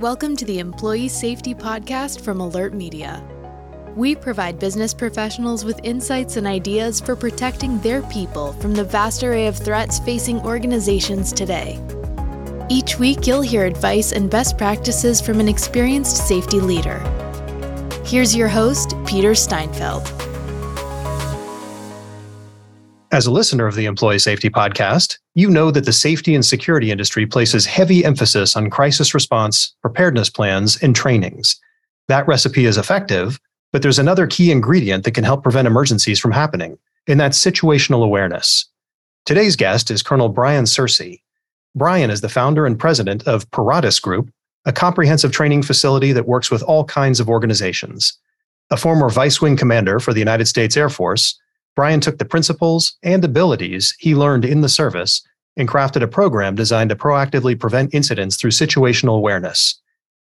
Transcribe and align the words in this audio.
Welcome 0.00 0.34
to 0.36 0.46
the 0.46 0.60
Employee 0.60 1.08
Safety 1.08 1.54
Podcast 1.54 2.22
from 2.22 2.38
AlertMedia. 2.38 3.22
We 3.94 4.14
provide 4.14 4.58
business 4.58 4.94
professionals 4.94 5.62
with 5.62 5.78
insights 5.82 6.38
and 6.38 6.46
ideas 6.46 7.02
for 7.02 7.14
protecting 7.14 7.78
their 7.80 8.00
people 8.04 8.54
from 8.54 8.72
the 8.72 8.82
vast 8.82 9.22
array 9.22 9.46
of 9.46 9.58
threats 9.58 9.98
facing 9.98 10.40
organizations 10.40 11.34
today. 11.34 11.78
Each 12.70 12.98
week, 12.98 13.26
you'll 13.26 13.42
hear 13.42 13.66
advice 13.66 14.12
and 14.12 14.30
best 14.30 14.56
practices 14.56 15.20
from 15.20 15.38
an 15.38 15.50
experienced 15.50 16.26
safety 16.26 16.60
leader. 16.60 16.98
Here's 18.02 18.34
your 18.34 18.48
host, 18.48 18.94
Peter 19.06 19.34
Steinfeld. 19.34 20.06
As 23.12 23.26
a 23.26 23.30
listener 23.30 23.66
of 23.66 23.74
the 23.74 23.84
Employee 23.84 24.18
Safety 24.18 24.48
Podcast, 24.48 25.09
you 25.34 25.48
know 25.48 25.70
that 25.70 25.84
the 25.84 25.92
safety 25.92 26.34
and 26.34 26.44
security 26.44 26.90
industry 26.90 27.26
places 27.26 27.66
heavy 27.66 28.04
emphasis 28.04 28.56
on 28.56 28.70
crisis 28.70 29.14
response, 29.14 29.74
preparedness 29.80 30.28
plans, 30.28 30.82
and 30.82 30.94
trainings. 30.94 31.60
That 32.08 32.26
recipe 32.26 32.64
is 32.64 32.76
effective, 32.76 33.38
but 33.72 33.82
there's 33.82 33.98
another 33.98 34.26
key 34.26 34.50
ingredient 34.50 35.04
that 35.04 35.14
can 35.14 35.24
help 35.24 35.42
prevent 35.42 35.68
emergencies 35.68 36.18
from 36.18 36.32
happening, 36.32 36.78
and 37.06 37.20
that's 37.20 37.38
situational 37.38 38.04
awareness. 38.04 38.66
Today's 39.24 39.54
guest 39.54 39.90
is 39.90 40.02
Colonel 40.02 40.28
Brian 40.28 40.64
Searcy. 40.64 41.20
Brian 41.76 42.10
is 42.10 42.20
the 42.20 42.28
founder 42.28 42.66
and 42.66 42.78
president 42.78 43.26
of 43.28 43.48
Paratus 43.52 44.02
Group, 44.02 44.32
a 44.64 44.72
comprehensive 44.72 45.30
training 45.30 45.62
facility 45.62 46.12
that 46.12 46.26
works 46.26 46.50
with 46.50 46.62
all 46.64 46.84
kinds 46.84 47.20
of 47.20 47.28
organizations. 47.28 48.18
A 48.70 48.76
former 48.76 49.08
vice 49.08 49.40
wing 49.40 49.56
commander 49.56 50.00
for 50.00 50.12
the 50.12 50.18
United 50.18 50.46
States 50.46 50.76
Air 50.76 50.88
Force, 50.88 51.38
Brian 51.76 52.00
took 52.00 52.18
the 52.18 52.24
principles 52.24 52.96
and 53.02 53.24
abilities 53.24 53.94
he 53.98 54.14
learned 54.14 54.44
in 54.44 54.60
the 54.60 54.68
service 54.68 55.22
and 55.56 55.68
crafted 55.68 56.02
a 56.02 56.08
program 56.08 56.54
designed 56.54 56.90
to 56.90 56.96
proactively 56.96 57.58
prevent 57.58 57.94
incidents 57.94 58.36
through 58.36 58.50
situational 58.50 59.16
awareness. 59.16 59.80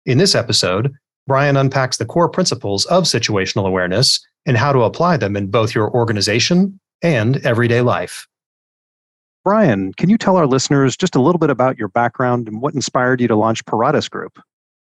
In 0.05 0.19
this 0.19 0.34
episode, 0.34 0.94
Brian 1.27 1.56
unpacks 1.56 1.97
the 1.97 2.05
core 2.05 2.28
principles 2.28 2.84
of 2.86 3.05
situational 3.05 3.66
awareness 3.66 4.25
and 4.47 4.56
how 4.56 4.72
to 4.72 4.83
apply 4.83 5.16
them 5.16 5.36
in 5.36 5.48
both 5.48 5.75
your 5.75 5.91
organization 5.91 6.78
and 7.02 7.44
everyday 7.44 7.80
life. 7.80 8.28
Brian, 9.44 9.92
can 9.94 10.08
you 10.08 10.19
tell 10.19 10.36
our 10.36 10.47
listeners 10.47 10.97
just 10.97 11.14
a 11.14 11.20
little 11.20 11.38
bit 11.38 11.50
about 11.50 11.78
your 11.78 11.88
background 11.88 12.48
and 12.48 12.60
what 12.60 12.75
inspired 12.75 13.20
you 13.20 13.28
to 13.28 13.36
launch 13.36 13.64
Paratus 13.64 14.08
Group? 14.10 14.41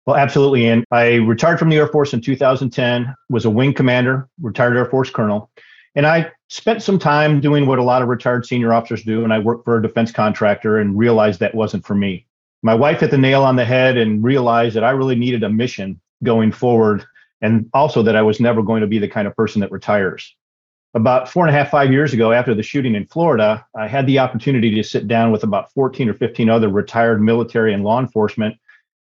Well, 0.06 0.16
absolutely. 0.16 0.68
And 0.68 0.84
I 0.92 1.16
retired 1.16 1.60
from 1.60 1.70
the 1.70 1.78
Air 1.78 1.88
Force 1.88 2.14
in 2.14 2.22
2010, 2.22 3.14
was 3.30 3.46
a 3.46 3.50
wing 3.50 3.74
commander, 3.74 4.28
retired 4.42 4.76
Air 4.76 4.86
Force 4.86 5.10
colonel. 5.10 5.52
And 5.96 6.06
I 6.08 6.32
spent 6.48 6.82
some 6.82 7.00
time 7.00 7.42
doing 7.42 7.66
what 7.66 7.80
a 7.80 7.84
lot 7.84 8.02
of 8.02 8.08
retired 8.08 8.46
senior 8.46 8.74
officers 8.74 9.04
do. 9.04 9.24
And 9.24 9.34
I 9.34 9.40
worked 9.40 9.66
for 9.66 9.78
a 9.78 9.82
defense 9.82 10.12
contractor 10.12 10.78
and 10.78 10.98
realized 10.98 11.40
that 11.40 11.56
wasn't 11.56 11.86
for 11.86 11.96
me. 11.96 12.26
My 12.64 12.76
wife 12.76 13.00
hit 13.00 13.12
the 13.12 13.18
nail 13.18 13.44
on 13.44 13.56
the 13.56 13.66
head 13.66 13.98
and 13.98 14.24
realized 14.24 14.76
that 14.76 14.84
I 14.84 14.92
really 14.92 15.16
needed 15.16 15.44
a 15.44 15.50
mission 15.50 16.00
going 16.24 16.52
forward. 16.52 17.06
And 17.42 17.70
also 17.74 18.04
that 18.04 18.16
I 18.16 18.22
was 18.22 18.40
never 18.40 18.62
going 18.62 18.82
to 18.82 18.88
be 18.88 19.00
the 19.00 19.08
kind 19.08 19.28
of 19.28 19.36
person 19.36 19.62
that 19.62 19.72
retires. 19.72 20.36
About 20.94 21.30
four 21.30 21.46
and 21.46 21.56
a 21.56 21.58
half, 21.58 21.72
five 21.72 21.92
years 21.92 22.14
ago, 22.14 22.32
after 22.34 22.54
the 22.54 22.62
shooting 22.62 22.96
in 22.96 23.08
Florida, 23.08 23.66
I 23.76 23.88
had 23.88 24.06
the 24.06 24.20
opportunity 24.20 24.76
to 24.76 24.84
sit 24.84 25.08
down 25.08 25.32
with 25.32 25.44
about 25.44 25.72
14 25.72 26.10
or 26.10 26.14
15 26.14 26.50
other 26.50 26.70
retired 26.70 27.22
military 27.22 27.74
and 27.74 27.84
law 27.84 28.00
enforcement. 28.00 28.58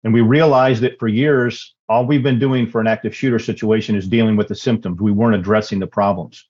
And 0.03 0.13
we 0.13 0.21
realized 0.21 0.81
that 0.83 0.99
for 0.99 1.07
years, 1.07 1.75
all 1.89 2.05
we've 2.05 2.23
been 2.23 2.39
doing 2.39 2.69
for 2.69 2.81
an 2.81 2.87
active 2.87 3.15
shooter 3.15 3.39
situation 3.39 3.95
is 3.95 4.07
dealing 4.07 4.35
with 4.35 4.49
the 4.49 4.55
symptoms. 4.55 5.01
We 5.01 5.11
weren't 5.11 5.35
addressing 5.35 5.79
the 5.79 5.87
problems. 5.87 6.45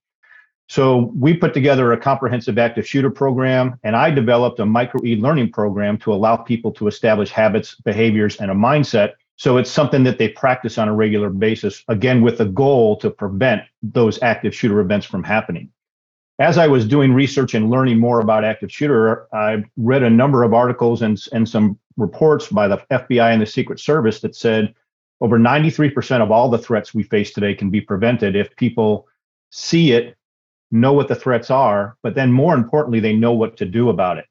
So 0.67 1.13
we 1.15 1.33
put 1.33 1.53
together 1.53 1.93
a 1.93 1.97
comprehensive 1.97 2.57
active 2.57 2.85
shooter 2.85 3.09
program, 3.09 3.79
and 3.83 3.95
I 3.95 4.11
developed 4.11 4.59
a 4.59 4.65
micro 4.65 5.01
e 5.05 5.15
learning 5.15 5.51
program 5.51 5.97
to 5.99 6.13
allow 6.13 6.35
people 6.35 6.71
to 6.73 6.87
establish 6.87 7.31
habits, 7.31 7.75
behaviors, 7.75 8.35
and 8.37 8.51
a 8.51 8.53
mindset. 8.53 9.13
So 9.37 9.57
it's 9.57 9.71
something 9.71 10.03
that 10.03 10.17
they 10.17 10.29
practice 10.29 10.77
on 10.77 10.89
a 10.89 10.93
regular 10.93 11.29
basis, 11.29 11.83
again, 11.87 12.21
with 12.21 12.39
the 12.39 12.45
goal 12.45 12.97
to 12.97 13.09
prevent 13.09 13.61
those 13.81 14.21
active 14.21 14.53
shooter 14.53 14.80
events 14.81 15.05
from 15.05 15.23
happening. 15.23 15.69
As 16.39 16.58
I 16.58 16.67
was 16.67 16.86
doing 16.86 17.13
research 17.13 17.53
and 17.53 17.69
learning 17.69 17.97
more 17.97 18.19
about 18.19 18.43
active 18.43 18.71
shooter, 18.71 19.33
I 19.33 19.63
read 19.77 20.03
a 20.03 20.09
number 20.09 20.43
of 20.43 20.53
articles 20.53 21.02
and, 21.02 21.19
and 21.31 21.47
some 21.47 21.80
reports 21.95 22.47
by 22.47 22.67
the 22.67 22.77
FBI 22.92 23.31
and 23.31 23.42
the 23.42 23.45
Secret 23.45 23.80
Service 23.80 24.19
that 24.19 24.36
said 24.36 24.73
over 25.21 25.39
93% 25.39 26.21
of 26.21 26.30
all 26.30 26.49
the 26.49 26.58
threats 26.58 26.93
we 26.93 27.03
face 27.03 27.31
today 27.31 27.55
can 27.55 27.69
be 27.69 27.81
prevented 27.81 28.36
if 28.36 28.55
people 28.55 29.08
see 29.49 29.93
it 29.93 30.17
know 30.72 30.94
what 30.94 31.08
the 31.08 31.16
threats 31.16 31.50
are, 31.50 31.98
but 32.04 32.16
then 32.16 32.32
more 32.32 32.55
importantly, 32.55 33.00
they 33.00 33.14
know 33.14 33.33
what 33.33 33.58
to 33.58 33.66
do 33.66 33.89
about 33.89 34.17
it. 34.17 34.26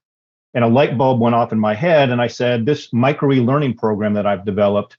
And 0.55 0.65
a 0.65 0.69
light 0.69 0.97
bulb 0.97 1.21
went 1.21 1.35
off 1.35 1.53
in 1.53 1.59
my 1.59 1.75
head, 1.75 2.11
and 2.11 2.21
I 2.21 2.29
said, 2.29 2.65
This 2.65 2.93
micro 2.93 3.33
e 3.33 3.41
learning 3.41 3.77
program 3.77 4.15
that 4.15 4.27
I've 4.27 4.45
developed 4.45 4.97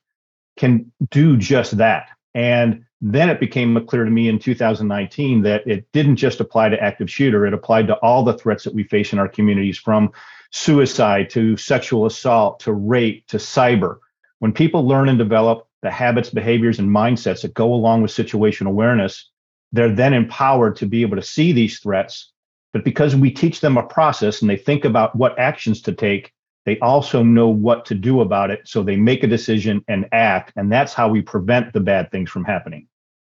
can 0.57 0.91
do 1.09 1.37
just 1.37 1.77
that. 1.77 2.09
And 2.35 2.85
then 3.01 3.29
it 3.29 3.39
became 3.39 3.85
clear 3.85 4.03
to 4.03 4.11
me 4.11 4.27
in 4.27 4.39
2019 4.39 5.43
that 5.43 5.65
it 5.67 5.91
didn't 5.91 6.15
just 6.15 6.39
apply 6.39 6.69
to 6.69 6.83
active 6.83 7.09
shooter, 7.09 7.45
it 7.45 7.53
applied 7.53 7.87
to 7.87 7.95
all 7.97 8.23
the 8.23 8.37
threats 8.37 8.63
that 8.63 8.73
we 8.73 8.83
face 8.83 9.13
in 9.13 9.19
our 9.19 9.27
communities 9.27 9.77
from 9.77 10.11
suicide 10.51 11.29
to 11.31 11.57
sexual 11.57 12.05
assault 12.05 12.59
to 12.61 12.73
rape 12.73 13.25
to 13.27 13.37
cyber. 13.37 13.97
When 14.39 14.53
people 14.53 14.87
learn 14.87 15.09
and 15.09 15.17
develop 15.17 15.67
the 15.81 15.91
habits, 15.91 16.29
behaviors, 16.29 16.79
and 16.79 16.89
mindsets 16.89 17.41
that 17.41 17.53
go 17.53 17.73
along 17.73 18.01
with 18.01 18.11
situational 18.11 18.67
awareness, 18.67 19.29
they're 19.71 19.93
then 19.93 20.13
empowered 20.13 20.75
to 20.77 20.85
be 20.85 21.01
able 21.01 21.17
to 21.17 21.23
see 21.23 21.51
these 21.51 21.79
threats. 21.79 22.31
But 22.73 22.83
because 22.83 23.15
we 23.15 23.31
teach 23.31 23.59
them 23.61 23.77
a 23.77 23.83
process 23.83 24.41
and 24.41 24.49
they 24.49 24.57
think 24.57 24.85
about 24.85 25.15
what 25.15 25.37
actions 25.39 25.81
to 25.83 25.93
take, 25.93 26.33
they 26.65 26.77
also 26.79 27.23
know 27.23 27.47
what 27.47 27.85
to 27.85 27.95
do 27.95 28.21
about 28.21 28.51
it. 28.51 28.61
So 28.65 28.83
they 28.83 28.97
make 28.97 29.23
a 29.23 29.27
decision 29.27 29.83
and 29.87 30.07
act. 30.11 30.51
And 30.55 30.71
that's 30.71 30.93
how 30.93 31.07
we 31.07 31.21
prevent 31.21 31.73
the 31.73 31.79
bad 31.79 32.11
things 32.11 32.29
from 32.29 32.43
happening. 32.43 32.87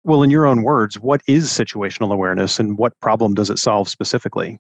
Well, 0.05 0.23
in 0.23 0.31
your 0.31 0.47
own 0.47 0.63
words, 0.63 1.01
what 1.01 1.23
is 1.27 1.49
situational 1.49 2.13
awareness 2.13 2.61
and 2.61 2.79
what 2.79 2.99
problem 3.01 3.35
does 3.35 3.51
it 3.51 3.59
solve 3.59 3.89
specifically? 3.89 4.59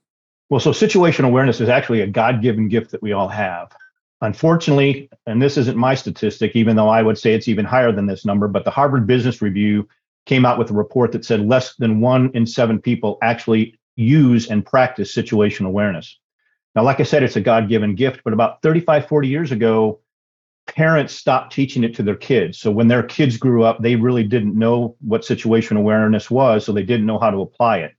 Well, 0.50 0.60
so 0.60 0.70
situational 0.70 1.26
awareness 1.26 1.60
is 1.60 1.68
actually 1.68 2.00
a 2.00 2.06
God 2.06 2.42
given 2.42 2.68
gift 2.68 2.90
that 2.90 3.02
we 3.02 3.12
all 3.12 3.28
have. 3.28 3.70
Unfortunately, 4.20 5.08
and 5.26 5.40
this 5.40 5.56
isn't 5.56 5.76
my 5.76 5.94
statistic, 5.94 6.56
even 6.56 6.76
though 6.76 6.88
I 6.88 7.02
would 7.02 7.18
say 7.18 7.34
it's 7.34 7.48
even 7.48 7.64
higher 7.64 7.92
than 7.92 8.06
this 8.06 8.24
number, 8.24 8.48
but 8.48 8.64
the 8.64 8.70
Harvard 8.70 9.06
Business 9.06 9.42
Review 9.42 9.86
came 10.26 10.46
out 10.46 10.58
with 10.58 10.70
a 10.70 10.74
report 10.74 11.12
that 11.12 11.24
said 11.24 11.46
less 11.46 11.74
than 11.76 12.00
one 12.00 12.30
in 12.34 12.46
seven 12.46 12.80
people 12.80 13.18
actually 13.22 13.78
use 13.96 14.50
and 14.50 14.64
practice 14.64 15.14
situational 15.14 15.66
awareness. 15.66 16.18
Now, 16.74 16.82
like 16.82 17.00
I 17.00 17.04
said, 17.04 17.22
it's 17.22 17.36
a 17.36 17.40
God 17.40 17.68
given 17.68 17.94
gift, 17.94 18.22
but 18.24 18.32
about 18.32 18.62
35, 18.62 19.06
40 19.06 19.28
years 19.28 19.52
ago, 19.52 20.00
parents 20.66 21.14
stopped 21.14 21.52
teaching 21.52 21.84
it 21.84 21.94
to 21.96 22.02
their 22.02 22.16
kids. 22.16 22.58
So 22.58 22.70
when 22.70 22.88
their 22.88 23.02
kids 23.02 23.36
grew 23.36 23.64
up, 23.64 23.82
they 23.82 23.96
really 23.96 24.24
didn't 24.24 24.58
know 24.58 24.96
what 25.00 25.22
situational 25.22 25.78
awareness 25.78 26.30
was, 26.30 26.64
so 26.64 26.72
they 26.72 26.82
didn't 26.82 27.06
know 27.06 27.18
how 27.18 27.30
to 27.30 27.42
apply 27.42 27.78
it. 27.78 27.92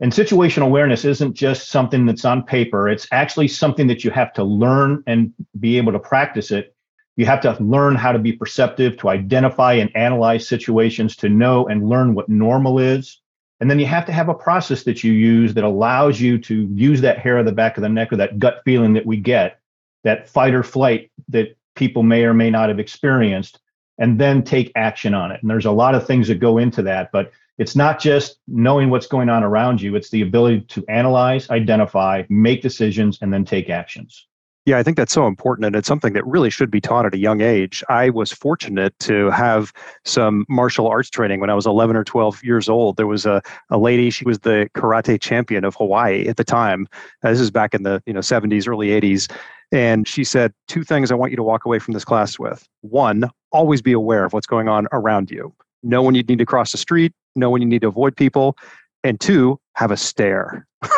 And 0.00 0.12
situational 0.12 0.66
awareness 0.66 1.04
isn't 1.04 1.34
just 1.34 1.70
something 1.70 2.06
that's 2.06 2.24
on 2.24 2.44
paper, 2.44 2.88
it's 2.88 3.08
actually 3.10 3.48
something 3.48 3.88
that 3.88 4.04
you 4.04 4.10
have 4.12 4.32
to 4.34 4.44
learn 4.44 5.02
and 5.06 5.32
be 5.58 5.76
able 5.76 5.92
to 5.92 5.98
practice 5.98 6.52
it 6.52 6.76
you 7.18 7.26
have 7.26 7.40
to 7.40 7.56
learn 7.60 7.96
how 7.96 8.12
to 8.12 8.18
be 8.20 8.32
perceptive, 8.32 8.96
to 8.98 9.08
identify 9.08 9.72
and 9.72 9.90
analyze 9.96 10.46
situations, 10.46 11.16
to 11.16 11.28
know 11.28 11.66
and 11.66 11.88
learn 11.88 12.14
what 12.14 12.28
normal 12.28 12.78
is. 12.78 13.20
And 13.58 13.68
then 13.68 13.80
you 13.80 13.86
have 13.86 14.06
to 14.06 14.12
have 14.12 14.28
a 14.28 14.34
process 14.34 14.84
that 14.84 15.02
you 15.02 15.12
use 15.12 15.52
that 15.54 15.64
allows 15.64 16.20
you 16.20 16.38
to 16.38 16.68
use 16.72 17.00
that 17.00 17.18
hair 17.18 17.36
of 17.38 17.44
the 17.44 17.50
back 17.50 17.76
of 17.76 17.82
the 17.82 17.88
neck 17.88 18.12
or 18.12 18.16
that 18.18 18.38
gut 18.38 18.62
feeling 18.64 18.92
that 18.92 19.04
we 19.04 19.16
get, 19.16 19.58
that 20.04 20.28
fight 20.28 20.54
or 20.54 20.62
flight 20.62 21.10
that 21.30 21.56
people 21.74 22.04
may 22.04 22.22
or 22.22 22.34
may 22.34 22.50
not 22.50 22.68
have 22.68 22.78
experienced, 22.78 23.58
and 23.98 24.20
then 24.20 24.44
take 24.44 24.70
action 24.76 25.12
on 25.12 25.32
it. 25.32 25.42
And 25.42 25.50
there's 25.50 25.66
a 25.66 25.72
lot 25.72 25.96
of 25.96 26.06
things 26.06 26.28
that 26.28 26.36
go 26.36 26.58
into 26.58 26.82
that, 26.82 27.10
but 27.10 27.32
it's 27.58 27.74
not 27.74 27.98
just 27.98 28.38
knowing 28.46 28.90
what's 28.90 29.08
going 29.08 29.28
on 29.28 29.42
around 29.42 29.82
you, 29.82 29.96
it's 29.96 30.10
the 30.10 30.22
ability 30.22 30.60
to 30.68 30.84
analyze, 30.86 31.50
identify, 31.50 32.22
make 32.28 32.62
decisions, 32.62 33.18
and 33.20 33.32
then 33.32 33.44
take 33.44 33.70
actions. 33.70 34.27
Yeah, 34.68 34.76
I 34.76 34.82
think 34.82 34.98
that's 34.98 35.14
so 35.14 35.26
important. 35.26 35.64
And 35.64 35.74
it's 35.74 35.88
something 35.88 36.12
that 36.12 36.26
really 36.26 36.50
should 36.50 36.70
be 36.70 36.78
taught 36.78 37.06
at 37.06 37.14
a 37.14 37.16
young 37.16 37.40
age. 37.40 37.82
I 37.88 38.10
was 38.10 38.30
fortunate 38.30 38.92
to 39.00 39.30
have 39.30 39.72
some 40.04 40.44
martial 40.46 40.86
arts 40.86 41.08
training 41.08 41.40
when 41.40 41.48
I 41.48 41.54
was 41.54 41.64
11 41.64 41.96
or 41.96 42.04
12 42.04 42.44
years 42.44 42.68
old. 42.68 42.98
There 42.98 43.06
was 43.06 43.24
a, 43.24 43.40
a 43.70 43.78
lady, 43.78 44.10
she 44.10 44.26
was 44.26 44.40
the 44.40 44.68
karate 44.76 45.18
champion 45.18 45.64
of 45.64 45.74
Hawaii 45.76 46.28
at 46.28 46.36
the 46.36 46.44
time. 46.44 46.86
Uh, 47.24 47.30
this 47.30 47.40
is 47.40 47.50
back 47.50 47.72
in 47.72 47.82
the 47.82 48.02
you 48.04 48.12
know 48.12 48.20
70s, 48.20 48.68
early 48.68 48.88
80s. 48.88 49.32
And 49.72 50.06
she 50.06 50.22
said, 50.22 50.52
two 50.66 50.84
things 50.84 51.10
I 51.10 51.14
want 51.14 51.32
you 51.32 51.36
to 51.36 51.42
walk 51.42 51.64
away 51.64 51.78
from 51.78 51.94
this 51.94 52.04
class 52.04 52.38
with. 52.38 52.68
One, 52.82 53.24
always 53.52 53.80
be 53.80 53.92
aware 53.92 54.26
of 54.26 54.34
what's 54.34 54.46
going 54.46 54.68
on 54.68 54.86
around 54.92 55.30
you. 55.30 55.54
Know 55.82 56.02
when 56.02 56.14
you 56.14 56.22
need 56.24 56.40
to 56.40 56.46
cross 56.46 56.72
the 56.72 56.78
street, 56.78 57.14
know 57.34 57.48
when 57.48 57.62
you 57.62 57.68
need 57.68 57.80
to 57.80 57.88
avoid 57.88 58.14
people. 58.14 58.54
And 59.02 59.18
two, 59.18 59.58
have 59.76 59.90
a 59.90 59.96
stare. 59.96 60.66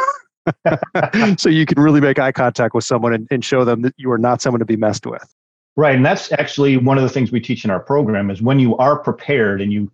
so 1.38 1.48
you 1.48 1.66
can 1.66 1.80
really 1.80 2.00
make 2.00 2.18
eye 2.18 2.32
contact 2.32 2.74
with 2.74 2.84
someone 2.84 3.12
and, 3.12 3.28
and 3.30 3.44
show 3.44 3.64
them 3.64 3.82
that 3.82 3.94
you 3.96 4.10
are 4.10 4.18
not 4.18 4.40
someone 4.40 4.58
to 4.58 4.64
be 4.64 4.76
messed 4.76 5.06
with. 5.06 5.34
Right. 5.76 5.94
And 5.94 6.04
that's 6.04 6.32
actually 6.32 6.76
one 6.76 6.98
of 6.98 7.02
the 7.02 7.08
things 7.08 7.32
we 7.32 7.40
teach 7.40 7.64
in 7.64 7.70
our 7.70 7.80
program 7.80 8.30
is 8.30 8.42
when 8.42 8.58
you 8.58 8.76
are 8.76 8.98
prepared 8.98 9.60
and 9.60 9.72
you 9.72 9.90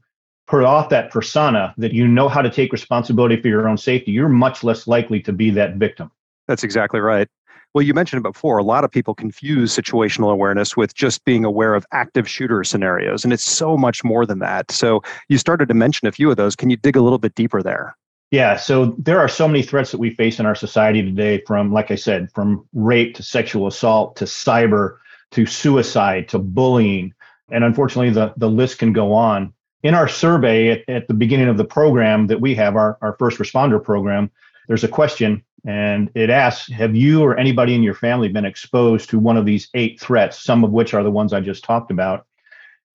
put 0.47 0.63
off 0.63 0.89
that 0.89 1.11
persona 1.11 1.75
that 1.77 1.93
you 1.93 2.07
know 2.07 2.29
how 2.29 2.41
to 2.41 2.51
take 2.51 2.73
responsibility 2.73 3.41
for 3.41 3.49
your 3.49 3.69
own 3.69 3.77
safety, 3.77 4.13
you're 4.13 4.29
much 4.29 4.65
less 4.65 4.87
likely 4.87 5.21
to 5.21 5.33
be 5.33 5.51
that 5.51 5.75
victim. 5.75 6.11
That's 6.49 6.63
exactly 6.63 7.01
right. 7.01 7.29
Well, 7.75 7.83
you 7.83 7.93
mentioned 7.93 8.25
it 8.25 8.33
before. 8.33 8.57
A 8.57 8.63
lot 8.63 8.85
of 8.85 8.91
people 8.91 9.15
confuse 9.15 9.77
situational 9.77 10.33
awareness 10.33 10.77
with 10.77 10.95
just 10.95 11.25
being 11.27 11.45
aware 11.45 11.75
of 11.75 11.85
active 11.93 12.27
shooter 12.27 12.65
scenarios, 12.65 13.23
and 13.23 13.35
it's 13.35 13.45
so 13.45 13.77
much 13.77 14.03
more 14.03 14.25
than 14.25 14.39
that. 14.39 14.71
So, 14.71 15.03
you 15.29 15.37
started 15.37 15.69
to 15.69 15.75
mention 15.75 16.09
a 16.09 16.13
few 16.13 16.31
of 16.31 16.39
those. 16.39 16.57
Can 16.57 16.71
you 16.71 16.77
dig 16.77 16.97
a 16.97 17.03
little 17.03 17.19
bit 17.19 17.35
deeper 17.35 17.63
there? 17.63 17.95
Yeah, 18.31 18.57
so 18.57 18.97
there 18.99 19.21
are 19.21 19.29
so 19.29 19.47
many 19.47 19.63
threats 19.63 19.93
that 19.93 19.99
we 19.99 20.11
face 20.11 20.41
in 20.41 20.47
our 20.47 20.55
society 20.55 21.03
today 21.03 21.43
from, 21.47 21.73
like 21.73 21.91
I 21.91 21.95
said, 21.95 22.31
from 22.33 22.67
rape 22.75 23.15
to 23.17 23.23
sexual 23.23 23.69
assault 23.69 24.17
to 24.17 24.25
cyber 24.25 24.99
to 25.33 25.47
suicide 25.47 26.29
to 26.31 26.39
bullying. 26.39 27.15
And 27.51 27.63
unfortunately, 27.63 28.11
the, 28.11 28.35
the 28.37 28.51
list 28.51 28.79
can 28.79 28.93
go 28.93 29.13
on. 29.13 29.53
In 29.83 29.95
our 29.95 30.09
survey 30.09 30.71
at, 30.71 30.89
at 30.89 31.09
the 31.09 31.15
beginning 31.15 31.49
of 31.49 31.57
the 31.57 31.65
program 31.65 32.27
that 32.27 32.41
we 32.41 32.55
have, 32.57 32.75
our, 32.75 32.99
our 33.01 33.15
first 33.19 33.39
responder 33.39 33.83
program, 33.83 34.31
there's 34.67 34.85
a 34.85 34.89
question 34.89 35.45
and 35.65 36.11
it 36.15 36.31
asks 36.31 36.71
Have 36.71 36.95
you 36.95 37.23
or 37.23 37.37
anybody 37.37 37.75
in 37.75 37.83
your 37.83 37.95
family 37.95 38.29
been 38.29 38.45
exposed 38.45 39.11
to 39.11 39.19
one 39.19 39.37
of 39.37 39.45
these 39.45 39.69
eight 39.75 40.01
threats, 40.01 40.43
some 40.43 40.65
of 40.65 40.71
which 40.71 40.95
are 40.95 41.03
the 41.03 41.11
ones 41.11 41.33
I 41.33 41.41
just 41.41 41.65
talked 41.65 41.91
about? 41.91 42.27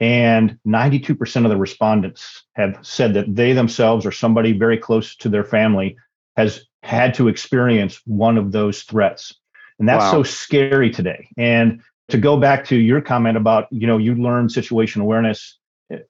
And 0.01 0.57
92% 0.67 1.45
of 1.45 1.49
the 1.49 1.55
respondents 1.55 2.43
have 2.55 2.77
said 2.81 3.13
that 3.13 3.33
they 3.33 3.53
themselves 3.53 4.05
or 4.05 4.11
somebody 4.11 4.51
very 4.51 4.77
close 4.77 5.15
to 5.17 5.29
their 5.29 5.45
family 5.45 5.95
has 6.35 6.65
had 6.83 7.13
to 7.13 7.29
experience 7.29 8.01
one 8.05 8.37
of 8.37 8.51
those 8.51 8.83
threats. 8.83 9.33
And 9.79 9.87
that's 9.87 10.03
wow. 10.05 10.11
so 10.11 10.23
scary 10.23 10.89
today. 10.89 11.29
And 11.37 11.81
to 12.09 12.17
go 12.17 12.37
back 12.37 12.65
to 12.65 12.75
your 12.75 12.99
comment 12.99 13.37
about, 13.37 13.67
you 13.71 13.87
know, 13.87 13.97
you 13.97 14.15
learn 14.15 14.49
situation 14.49 15.01
awareness 15.01 15.57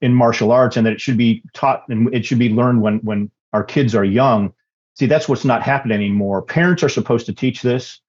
in 0.01 0.15
martial 0.15 0.51
arts 0.51 0.77
and 0.77 0.85
that 0.88 0.93
it 0.93 1.01
should 1.01 1.17
be 1.17 1.43
taught 1.53 1.83
and 1.89 2.13
it 2.13 2.25
should 2.25 2.39
be 2.39 2.49
learned 2.49 2.81
when 2.81 2.99
when 2.99 3.29
our 3.51 3.63
kids 3.63 3.93
are 3.93 4.05
young 4.05 4.53
See, 4.95 5.05
that's 5.05 5.29
what's 5.29 5.45
not 5.45 5.63
happening 5.63 5.95
anymore. 5.95 6.41
Parents 6.41 6.83
are 6.83 6.89
supposed 6.89 7.25
to 7.27 7.33
teach 7.33 7.61
this. 7.61 7.99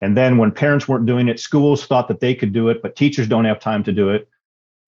And 0.00 0.16
then 0.16 0.38
when 0.38 0.50
parents 0.50 0.88
weren't 0.88 1.06
doing 1.06 1.28
it, 1.28 1.38
schools 1.38 1.86
thought 1.86 2.08
that 2.08 2.20
they 2.20 2.34
could 2.34 2.52
do 2.52 2.68
it, 2.68 2.82
but 2.82 2.96
teachers 2.96 3.28
don't 3.28 3.44
have 3.44 3.60
time 3.60 3.84
to 3.84 3.92
do 3.92 4.10
it. 4.10 4.28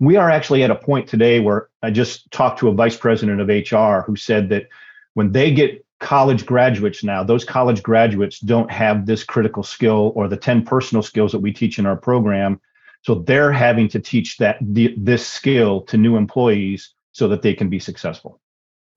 We 0.01 0.17
are 0.17 0.31
actually 0.31 0.63
at 0.63 0.71
a 0.71 0.77
point 0.77 1.09
today 1.09 1.41
where 1.41 1.69
I 1.83 1.91
just 1.91 2.31
talked 2.31 2.59
to 2.61 2.69
a 2.69 2.75
vice 2.75 2.97
president 2.97 3.41
of 3.41 3.49
HR 3.49 4.03
who 4.03 4.17
said 4.17 4.49
that 4.51 4.69
when 5.15 5.33
they 5.33 5.53
get 5.53 5.85
college 6.01 6.45
graduates 6.45 7.05
now, 7.05 7.23
those 7.23 7.45
college 7.45 7.83
graduates 7.83 8.41
don't 8.41 8.71
have 8.71 9.07
this 9.07 9.23
critical 9.25 9.63
skill 9.63 10.13
or 10.15 10.29
the 10.29 10.37
10 10.37 10.65
personal 10.65 11.03
skills 11.03 11.33
that 11.33 11.39
we 11.39 11.53
teach 11.53 11.79
in 11.79 11.87
our 11.87 11.97
program. 11.97 12.61
So 13.03 13.17
they're 13.17 13.53
having 13.53 13.89
to 13.91 14.01
teach 14.01 14.39
that 14.39 14.59
this 14.61 15.27
skill 15.27 15.83
to 15.83 15.97
new 15.97 16.17
employees 16.17 16.93
so 17.13 17.29
that 17.29 17.43
they 17.43 17.55
can 17.55 17.69
be 17.69 17.79
successful. 17.79 18.41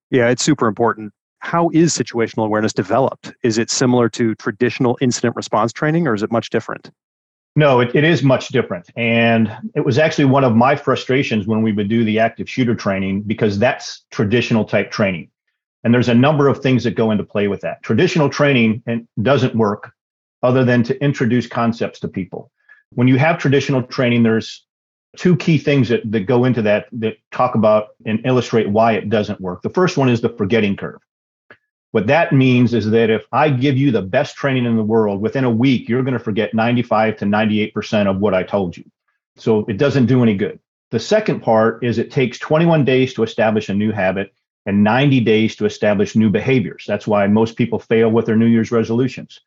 Yeah, 0.09 0.29
it's 0.29 0.43
super 0.43 0.67
important 0.67 1.13
how 1.39 1.69
is 1.73 1.95
situational 1.95 2.45
awareness 2.45 2.73
developed? 2.73 3.33
Is 3.43 3.57
it 3.57 3.69
similar 3.69 4.09
to 4.09 4.35
traditional 4.35 4.97
incident 5.01 5.35
response 5.35 5.71
training 5.71 6.07
or 6.07 6.13
is 6.13 6.23
it 6.23 6.31
much 6.31 6.49
different? 6.49 6.91
No, 7.57 7.79
it, 7.79 7.95
it 7.95 8.03
is 8.03 8.21
much 8.21 8.49
different. 8.49 8.87
And 8.95 9.51
it 9.73 9.83
was 9.83 9.97
actually 9.97 10.25
one 10.25 10.43
of 10.43 10.55
my 10.55 10.75
frustrations 10.75 11.47
when 11.47 11.63
we 11.63 11.71
would 11.71 11.89
do 11.89 12.03
the 12.03 12.19
active 12.19 12.47
shooter 12.47 12.75
training 12.75 13.23
because 13.23 13.57
that's 13.57 14.05
traditional 14.11 14.63
type 14.63 14.91
training. 14.91 15.31
And 15.83 15.91
there's 15.91 16.07
a 16.07 16.13
number 16.13 16.47
of 16.49 16.61
things 16.61 16.83
that 16.83 16.91
go 16.91 17.09
into 17.09 17.23
play 17.23 17.47
with 17.47 17.61
that. 17.61 17.81
Traditional 17.81 18.29
training 18.29 18.83
doesn't 19.23 19.55
work 19.55 19.91
other 20.43 20.63
than 20.63 20.83
to 20.83 21.03
introduce 21.03 21.47
concepts 21.47 21.99
to 22.01 22.07
people. 22.07 22.51
When 22.91 23.07
you 23.07 23.17
have 23.17 23.39
traditional 23.39 23.81
training, 23.81 24.21
there's 24.21 24.63
two 25.17 25.35
key 25.35 25.57
things 25.57 25.89
that, 25.89 26.03
that 26.11 26.27
go 26.27 26.45
into 26.45 26.61
that 26.61 26.85
that 26.91 27.17
talk 27.31 27.55
about 27.55 27.87
and 28.05 28.23
illustrate 28.23 28.69
why 28.69 28.91
it 28.91 29.09
doesn't 29.09 29.41
work. 29.41 29.63
The 29.63 29.71
first 29.71 29.97
one 29.97 30.09
is 30.09 30.21
the 30.21 30.29
forgetting 30.29 30.75
curve. 30.75 31.01
What 31.97 32.05
that 32.05 32.31
means 32.31 32.75
is 32.75 32.91
that 32.91 33.09
if 33.09 33.25
I 33.31 33.49
give 33.49 33.75
you 33.75 33.89
the 33.89 34.03
best 34.03 34.35
training 34.35 34.67
in 34.67 34.75
the 34.77 34.83
world, 34.83 35.19
within 35.19 35.45
a 35.45 35.49
week, 35.49 35.89
you're 35.89 36.03
going 36.03 36.13
to 36.13 36.23
forget 36.23 36.53
95 36.53 37.17
to 37.17 37.25
98% 37.25 38.05
of 38.05 38.19
what 38.19 38.35
I 38.35 38.43
told 38.43 38.77
you. 38.77 38.83
So 39.35 39.65
it 39.65 39.79
doesn't 39.79 40.05
do 40.05 40.21
any 40.21 40.35
good. 40.35 40.59
The 40.91 40.99
second 40.99 41.39
part 41.39 41.83
is 41.83 41.97
it 41.97 42.11
takes 42.11 42.37
21 42.37 42.85
days 42.85 43.15
to 43.15 43.23
establish 43.23 43.69
a 43.69 43.73
new 43.73 43.91
habit 43.91 44.31
and 44.67 44.83
90 44.83 45.21
days 45.21 45.55
to 45.55 45.65
establish 45.65 46.15
new 46.15 46.29
behaviors. 46.29 46.85
That's 46.87 47.07
why 47.07 47.25
most 47.25 47.55
people 47.55 47.79
fail 47.79 48.11
with 48.11 48.27
their 48.27 48.35
New 48.35 48.45
Year's 48.45 48.71
resolutions. 48.71 49.39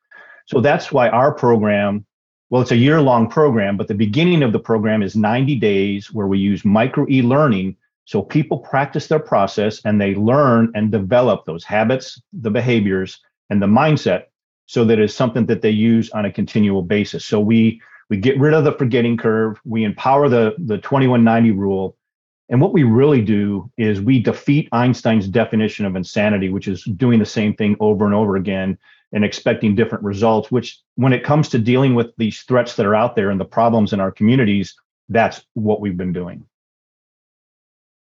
So 0.46 0.60
that's 0.60 0.90
why 0.90 1.08
our 1.08 1.32
program, 1.32 2.04
well, 2.48 2.62
it's 2.62 2.72
a 2.72 2.76
year 2.76 3.00
long 3.00 3.30
program, 3.30 3.76
but 3.76 3.86
the 3.86 3.94
beginning 3.94 4.42
of 4.42 4.52
the 4.52 4.58
program 4.58 5.04
is 5.04 5.14
90 5.14 5.54
days 5.54 6.12
where 6.12 6.26
we 6.26 6.40
use 6.40 6.64
micro 6.64 7.06
e 7.08 7.22
learning 7.22 7.76
so 8.04 8.22
people 8.22 8.58
practice 8.58 9.06
their 9.06 9.20
process 9.20 9.80
and 9.84 10.00
they 10.00 10.14
learn 10.14 10.72
and 10.74 10.90
develop 10.90 11.44
those 11.44 11.64
habits, 11.64 12.20
the 12.32 12.50
behaviors, 12.50 13.20
and 13.50 13.62
the 13.62 13.66
mindset 13.66 14.24
so 14.66 14.84
that 14.84 14.98
it's 14.98 15.14
something 15.14 15.46
that 15.46 15.62
they 15.62 15.70
use 15.70 16.10
on 16.10 16.24
a 16.24 16.32
continual 16.32 16.82
basis. 16.82 17.24
So 17.24 17.40
we 17.40 17.80
we 18.08 18.16
get 18.16 18.38
rid 18.40 18.54
of 18.54 18.64
the 18.64 18.72
forgetting 18.72 19.16
curve, 19.16 19.60
we 19.64 19.84
empower 19.84 20.28
the 20.28 20.54
the 20.58 20.78
2190 20.78 21.52
rule. 21.52 21.96
And 22.48 22.60
what 22.60 22.72
we 22.72 22.82
really 22.82 23.22
do 23.22 23.70
is 23.78 24.00
we 24.00 24.20
defeat 24.20 24.68
Einstein's 24.72 25.28
definition 25.28 25.86
of 25.86 25.94
insanity, 25.94 26.48
which 26.48 26.66
is 26.66 26.82
doing 26.96 27.20
the 27.20 27.26
same 27.26 27.54
thing 27.54 27.76
over 27.78 28.04
and 28.04 28.14
over 28.14 28.34
again 28.34 28.76
and 29.12 29.24
expecting 29.24 29.74
different 29.74 30.04
results, 30.04 30.50
which 30.50 30.80
when 30.96 31.12
it 31.12 31.24
comes 31.24 31.48
to 31.50 31.58
dealing 31.58 31.94
with 31.94 32.08
these 32.16 32.42
threats 32.42 32.76
that 32.76 32.86
are 32.86 32.94
out 32.94 33.14
there 33.14 33.30
and 33.30 33.40
the 33.40 33.44
problems 33.44 33.92
in 33.92 34.00
our 34.00 34.10
communities, 34.10 34.74
that's 35.08 35.44
what 35.54 35.80
we've 35.80 35.96
been 35.96 36.12
doing. 36.12 36.44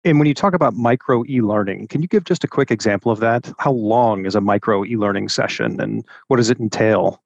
And 0.09 0.19
when 0.19 0.27
you 0.27 0.33
talk 0.33 0.55
about 0.55 0.75
micro 0.75 1.23
e 1.29 1.43
learning, 1.43 1.89
can 1.89 2.01
you 2.01 2.09
give 2.09 2.25
just 2.25 2.43
a 2.43 2.49
quick 2.49 2.71
example 2.71 3.13
of 3.13 3.21
that? 3.21 3.53
How 3.59 3.73
long 3.73 4.25
is 4.25 4.35
a 4.35 4.41
micro 4.41 4.83
e 4.85 4.97
learning 4.97 5.29
session 5.29 5.79
and 5.81 6.03
what 6.29 6.39
does 6.39 6.49
it 6.49 6.59
entail? 6.59 7.23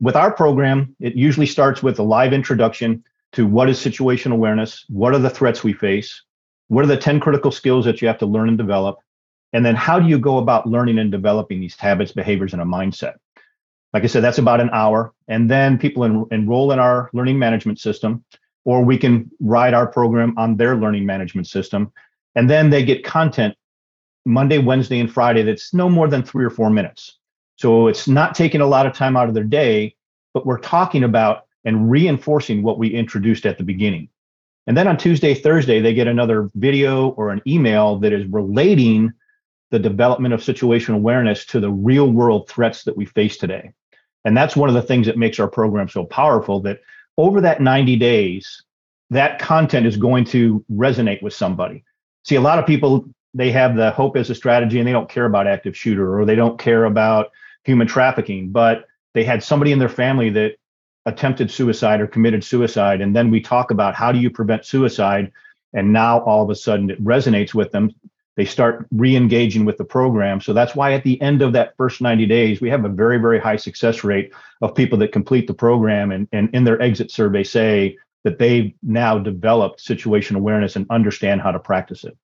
With 0.00 0.16
our 0.16 0.30
program, 0.30 0.94
it 1.00 1.14
usually 1.14 1.46
starts 1.46 1.82
with 1.82 1.98
a 1.98 2.02
live 2.02 2.34
introduction 2.34 3.02
to 3.32 3.46
what 3.46 3.70
is 3.70 3.78
situation 3.78 4.32
awareness, 4.32 4.84
what 4.88 5.14
are 5.14 5.18
the 5.18 5.30
threats 5.30 5.64
we 5.64 5.72
face, 5.72 6.22
what 6.68 6.84
are 6.84 6.88
the 6.88 6.96
10 6.98 7.20
critical 7.20 7.50
skills 7.50 7.86
that 7.86 8.02
you 8.02 8.08
have 8.08 8.18
to 8.18 8.26
learn 8.26 8.48
and 8.48 8.58
develop, 8.58 8.98
and 9.54 9.64
then 9.64 9.74
how 9.74 9.98
do 9.98 10.06
you 10.06 10.18
go 10.18 10.36
about 10.36 10.68
learning 10.68 10.98
and 10.98 11.10
developing 11.10 11.58
these 11.58 11.76
habits, 11.76 12.12
behaviors, 12.12 12.52
and 12.52 12.60
a 12.60 12.66
mindset. 12.66 13.14
Like 13.94 14.04
I 14.04 14.08
said, 14.08 14.22
that's 14.22 14.38
about 14.38 14.60
an 14.60 14.68
hour. 14.74 15.14
And 15.26 15.50
then 15.50 15.78
people 15.78 16.04
en- 16.04 16.26
enroll 16.30 16.72
in 16.72 16.78
our 16.78 17.08
learning 17.14 17.38
management 17.38 17.78
system, 17.80 18.22
or 18.66 18.84
we 18.84 18.98
can 18.98 19.30
ride 19.40 19.72
our 19.72 19.86
program 19.86 20.34
on 20.36 20.58
their 20.58 20.76
learning 20.76 21.06
management 21.06 21.46
system 21.46 21.92
and 22.36 22.48
then 22.48 22.70
they 22.70 22.84
get 22.84 23.02
content 23.02 23.56
Monday, 24.26 24.58
Wednesday, 24.58 25.00
and 25.00 25.12
Friday 25.12 25.42
that's 25.42 25.72
no 25.72 25.88
more 25.88 26.06
than 26.06 26.22
three 26.22 26.44
or 26.44 26.50
four 26.50 26.70
minutes. 26.70 27.18
So 27.56 27.88
it's 27.88 28.06
not 28.06 28.34
taking 28.34 28.60
a 28.60 28.66
lot 28.66 28.86
of 28.86 28.92
time 28.92 29.16
out 29.16 29.28
of 29.28 29.34
their 29.34 29.44
day, 29.44 29.96
but 30.34 30.46
we're 30.46 30.58
talking 30.58 31.02
about 31.02 31.46
and 31.64 31.90
reinforcing 31.90 32.62
what 32.62 32.78
we 32.78 32.88
introduced 32.88 33.46
at 33.46 33.56
the 33.56 33.64
beginning. 33.64 34.08
And 34.66 34.76
then 34.76 34.86
on 34.86 34.98
Tuesday, 34.98 35.32
Thursday, 35.32 35.80
they 35.80 35.94
get 35.94 36.06
another 36.06 36.50
video 36.54 37.10
or 37.10 37.30
an 37.30 37.40
email 37.46 37.98
that 38.00 38.12
is 38.12 38.26
relating 38.26 39.12
the 39.70 39.78
development 39.78 40.34
of 40.34 40.40
situational 40.40 40.96
awareness 40.96 41.46
to 41.46 41.60
the 41.60 41.70
real 41.70 42.10
world 42.10 42.48
threats 42.48 42.84
that 42.84 42.96
we 42.96 43.06
face 43.06 43.36
today. 43.36 43.72
And 44.24 44.36
that's 44.36 44.56
one 44.56 44.68
of 44.68 44.74
the 44.74 44.82
things 44.82 45.06
that 45.06 45.16
makes 45.16 45.40
our 45.40 45.48
program 45.48 45.88
so 45.88 46.04
powerful 46.04 46.60
that 46.62 46.80
over 47.16 47.40
that 47.40 47.60
90 47.60 47.96
days, 47.96 48.62
that 49.10 49.38
content 49.38 49.86
is 49.86 49.96
going 49.96 50.24
to 50.26 50.64
resonate 50.70 51.22
with 51.22 51.32
somebody 51.32 51.84
see 52.26 52.34
a 52.34 52.40
lot 52.40 52.58
of 52.58 52.66
people 52.66 53.04
they 53.34 53.50
have 53.52 53.76
the 53.76 53.90
hope 53.90 54.16
as 54.16 54.30
a 54.30 54.34
strategy 54.34 54.78
and 54.78 54.88
they 54.88 54.92
don't 54.92 55.10
care 55.10 55.26
about 55.26 55.46
active 55.46 55.76
shooter 55.76 56.18
or 56.18 56.24
they 56.24 56.34
don't 56.34 56.58
care 56.58 56.84
about 56.84 57.30
human 57.64 57.86
trafficking 57.86 58.50
but 58.50 58.86
they 59.14 59.24
had 59.24 59.42
somebody 59.42 59.72
in 59.72 59.78
their 59.78 59.88
family 59.88 60.30
that 60.30 60.56
attempted 61.06 61.50
suicide 61.50 62.00
or 62.00 62.06
committed 62.06 62.44
suicide. 62.44 63.00
And 63.00 63.14
then 63.16 63.30
we 63.30 63.40
talk 63.40 63.70
about 63.70 63.94
how 63.94 64.12
do 64.12 64.18
you 64.18 64.28
prevent 64.28 64.66
suicide? 64.66 65.32
And 65.72 65.92
now 65.92 66.20
all 66.20 66.42
of 66.42 66.50
a 66.50 66.54
sudden 66.54 66.90
it 66.90 67.02
resonates 67.02 67.54
with 67.54 67.70
them. 67.70 67.92
They 68.36 68.44
start 68.44 68.86
re-engaging 68.90 69.64
with 69.64 69.78
the 69.78 69.84
program. 69.84 70.42
So 70.42 70.52
that's 70.52 70.74
why 70.74 70.92
at 70.92 71.04
the 71.04 71.18
end 71.22 71.40
of 71.40 71.54
that 71.54 71.74
first 71.78 72.02
90 72.02 72.26
days 72.26 72.60
we 72.60 72.68
have 72.68 72.84
a 72.84 72.90
very 72.90 73.18
very 73.18 73.38
high 73.38 73.56
success 73.56 74.04
rate 74.04 74.32
of 74.60 74.74
people 74.74 74.98
that 74.98 75.12
complete 75.12 75.46
the 75.46 75.54
program 75.54 76.10
and, 76.10 76.28
and 76.32 76.54
in 76.54 76.64
their 76.64 76.82
exit 76.82 77.10
survey 77.10 77.44
say 77.44 77.96
that 78.26 78.40
they've 78.40 78.74
now 78.82 79.16
developed 79.16 79.80
situation 79.80 80.34
awareness 80.34 80.74
and 80.74 80.84
understand 80.90 81.40
how 81.40 81.52
to 81.52 81.60
practice 81.60 82.02
it. 82.02 82.18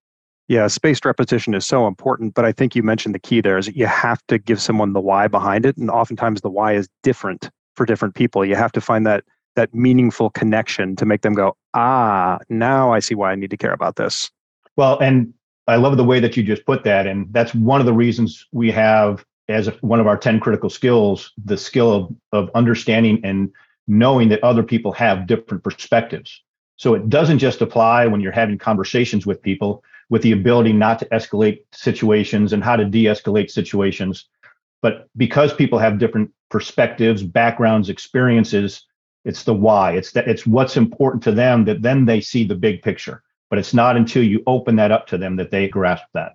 Yeah, 0.49 0.66
spaced 0.66 1.04
repetition 1.04 1.54
is 1.54 1.64
so 1.64 1.87
important, 1.87 2.35
but 2.35 2.44
I 2.44 2.50
think 2.50 2.75
you 2.75 2.82
mentioned 2.82 3.14
the 3.14 3.21
key 3.21 3.40
there 3.40 3.56
is 3.56 3.66
that 3.66 3.76
you 3.76 3.87
have 3.87 4.21
to 4.26 4.37
give 4.37 4.61
someone 4.61 4.94
the 4.94 5.00
why 5.00 5.28
behind 5.28 5.64
it, 5.64 5.76
and 5.76 5.88
oftentimes 5.88 6.40
the 6.40 6.50
why 6.50 6.73
is 6.73 6.88
different 7.04 7.50
for 7.76 7.87
different 7.87 8.16
people. 8.16 8.44
You 8.44 8.56
have 8.56 8.73
to 8.73 8.80
find 8.80 9.06
that 9.06 9.23
that 9.54 9.73
meaningful 9.73 10.30
connection 10.30 10.97
to 10.97 11.06
make 11.06 11.23
them 11.23 11.35
go, 11.35 11.56
ah, 11.75 12.38
now 12.49 12.92
I 12.92 12.99
see 12.99 13.14
why 13.14 13.30
I 13.30 13.37
need 13.37 13.50
to 13.50 13.56
care 13.56 13.73
about 13.73 13.94
this. 13.94 14.28
Well, 14.75 14.99
and 14.99 15.32
I 15.68 15.76
love 15.76 15.97
the 15.97 16.04
way 16.04 16.18
that 16.18 16.37
you 16.37 16.42
just 16.42 16.66
put 16.66 16.82
that, 16.82 17.06
and 17.06 17.32
that's 17.32 17.54
one 17.54 17.78
of 17.78 17.87
the 17.87 17.92
reasons 17.92 18.44
we 18.50 18.73
have 18.73 19.25
as 19.49 19.68
one 19.82 20.00
of 20.00 20.09
our 20.09 20.16
10 20.16 20.40
critical 20.40 20.68
skills 20.68 21.30
the 21.44 21.56
skill 21.56 21.92
of, 21.92 22.12
of 22.32 22.50
understanding 22.56 23.21
and 23.23 23.52
knowing 23.92 24.30
that 24.30 24.42
other 24.42 24.62
people 24.62 24.90
have 24.90 25.26
different 25.26 25.62
perspectives. 25.62 26.42
So 26.76 26.94
it 26.94 27.11
doesn't 27.11 27.38
just 27.38 27.61
apply 27.61 28.06
when 28.06 28.22
you're 28.22 28.32
having 28.32 28.56
conversations 28.56 29.26
with 29.26 29.42
people 29.42 29.84
with 30.08 30.22
the 30.22 30.32
ability 30.32 30.72
not 30.72 30.99
to 30.99 31.04
escalate 31.06 31.61
situations 31.72 32.54
and 32.54 32.64
how 32.64 32.76
to 32.76 32.87
de 32.87 33.04
escalate 33.04 33.50
situations. 33.50 34.25
But 34.80 35.08
because 35.16 35.52
people 35.52 35.78
have 35.78 35.99
different 35.99 36.30
perspectives, 36.50 37.22
backgrounds, 37.22 37.90
experiences, 37.90 38.87
it's 39.26 39.44
the 39.44 39.54
why. 39.54 39.92
It's 39.92 40.12
that 40.12 40.26
it's 40.26 40.46
what's 40.46 40.76
important 40.76 41.22
to 41.25 41.32
them 41.32 41.66
that 41.66 41.82
then 41.82 42.06
they 42.06 42.22
see 42.22 42.44
the 42.44 42.54
big 42.54 42.80
picture. 42.82 43.22
But 43.50 43.58
it's 43.58 43.75
not 43.75 43.99
until 43.99 44.22
you 44.22 44.42
open 44.46 44.76
that 44.76 44.90
up 44.90 45.06
to 45.08 45.18
them 45.18 45.37
that 45.37 45.50
they 45.50 45.68
grasp 45.68 46.04
that. 46.14 46.32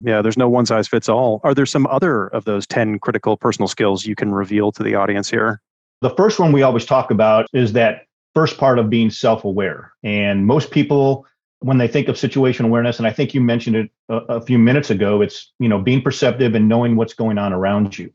Yeah, 0.00 0.22
there's 0.22 0.38
no 0.38 0.48
one 0.48 0.64
size 0.64 0.86
fits 0.86 1.08
all. 1.08 1.40
Are 1.42 1.54
there 1.54 1.66
some 1.66 1.88
other 1.88 2.28
of 2.28 2.44
those 2.44 2.68
10 2.68 3.00
critical 3.00 3.36
personal 3.36 3.68
skills 3.68 4.06
you 4.06 4.14
can 4.14 4.32
reveal 4.32 4.70
to 4.72 4.82
the 4.84 4.94
audience 4.94 5.28
here? 5.28 5.60
The 6.00 6.10
first 6.10 6.38
one 6.38 6.52
we 6.52 6.62
always 6.62 6.86
talk 6.86 7.10
about 7.10 7.46
is 7.52 7.74
that 7.74 8.06
first 8.34 8.58
part 8.58 8.78
of 8.78 8.88
being 8.88 9.10
self 9.10 9.44
aware. 9.44 9.92
And 10.02 10.46
most 10.46 10.70
people, 10.70 11.26
when 11.60 11.78
they 11.78 11.88
think 11.88 12.08
of 12.08 12.18
situation 12.18 12.64
awareness, 12.64 12.98
and 12.98 13.06
I 13.06 13.12
think 13.12 13.34
you 13.34 13.40
mentioned 13.40 13.76
it 13.76 13.90
a, 14.08 14.16
a, 14.16 14.40
few 14.40 14.58
minutes 14.58 14.90
ago, 14.90 15.20
it's 15.20 15.52
you 15.58 15.68
know 15.68 15.78
being 15.78 16.02
perceptive 16.02 16.54
and 16.54 16.68
knowing 16.68 16.96
what's 16.96 17.14
going 17.14 17.38
on 17.38 17.52
around 17.52 17.98
you. 17.98 18.12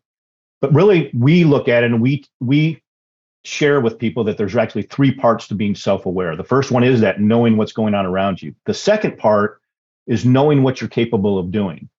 But 0.61 0.73
really, 0.73 1.11
we 1.13 1.43
look 1.43 1.67
at 1.67 1.83
it 1.83 1.91
and 1.91 2.01
we 2.01 2.25
we 2.39 2.81
share 3.43 3.79
with 3.79 3.99
people 3.99 4.23
that 4.23 4.37
there's 4.37 4.55
actually 4.55 4.81
three 4.81 5.13
parts 5.13 5.47
to 5.47 5.55
being 5.55 5.75
self 5.75 6.05
aware. 6.05 6.35
The 6.35 6.43
first 6.43 6.71
one 6.71 6.83
is 6.83 7.01
that 7.01 7.21
knowing 7.21 7.57
what's 7.57 7.73
going 7.73 7.93
on 7.93 8.05
around 8.05 8.41
you. 8.41 8.55
The 8.65 8.73
second 8.73 9.17
part 9.17 9.61
is 10.07 10.25
knowing 10.25 10.63
what 10.63 10.81
you're 10.81 10.89
capable 10.89 11.37
of 11.37 11.51
doing. 11.51 11.89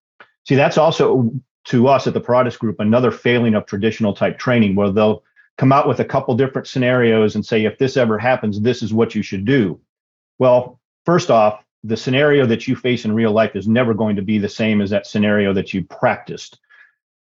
See, 0.48 0.56
that's 0.56 0.78
also 0.78 1.30
to 1.66 1.88
us 1.88 2.06
at 2.06 2.14
the 2.14 2.20
Paratus 2.20 2.58
Group 2.58 2.80
another 2.80 3.10
failing 3.10 3.54
of 3.54 3.66
traditional 3.66 4.14
type 4.14 4.38
training 4.38 4.74
where 4.74 4.90
they'll 4.90 5.22
come 5.58 5.72
out 5.72 5.88
with 5.88 6.00
a 6.00 6.04
couple 6.04 6.34
different 6.34 6.68
scenarios 6.68 7.34
and 7.34 7.44
say, 7.44 7.64
if 7.64 7.78
this 7.78 7.96
ever 7.96 8.18
happens, 8.18 8.60
this 8.60 8.82
is 8.82 8.92
what 8.92 9.14
you 9.14 9.22
should 9.22 9.44
do. 9.44 9.80
Well, 10.38 10.80
first 11.04 11.30
off, 11.30 11.64
the 11.82 11.96
scenario 11.96 12.46
that 12.46 12.66
you 12.66 12.76
face 12.76 13.04
in 13.04 13.14
real 13.14 13.32
life 13.32 13.54
is 13.56 13.68
never 13.68 13.94
going 13.94 14.16
to 14.16 14.22
be 14.22 14.38
the 14.38 14.48
same 14.48 14.80
as 14.80 14.90
that 14.90 15.06
scenario 15.06 15.52
that 15.52 15.72
you 15.72 15.84
practiced. 15.84 16.58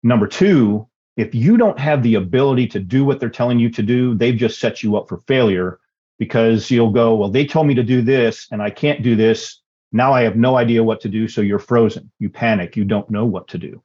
Number 0.03 0.27
two, 0.27 0.89
if 1.17 1.35
you 1.35 1.57
don't 1.57 1.79
have 1.79 2.03
the 2.03 2.15
ability 2.15 2.67
to 2.69 2.81
do 2.81 3.05
what 3.05 3.21
they're 3.21 3.29
telling 3.29 3.59
you 3.59 3.69
to 3.71 3.83
do, 3.83 4.15
they've 4.15 4.37
just 4.37 4.61
set 4.61 4.83
you 4.83 4.97
up 4.97 5.09
for 5.09 5.23
failure 5.27 5.79
because 6.19 6.71
you'll 6.71 6.91
go, 6.91 7.15
well, 7.15 7.29
they 7.29 7.45
told 7.45 7.67
me 7.67 7.75
to 7.75 7.83
do 7.83 8.01
this 8.01 8.47
and 8.51 8.63
I 8.63 8.71
can't 8.71 9.03
do 9.03 9.17
this. 9.17 9.61
Now 9.91 10.13
I 10.13 10.23
have 10.23 10.37
no 10.37 10.57
idea 10.57 10.83
what 10.83 11.01
to 11.03 11.09
do. 11.09 11.29
So 11.29 11.41
you're 11.41 11.59
frozen. 11.59 12.11
You 12.19 12.31
panic. 12.31 12.77
You 12.77 12.85
don't 12.85 13.11
know 13.11 13.27
what 13.27 13.49
to 13.49 13.59
do. 13.59 13.83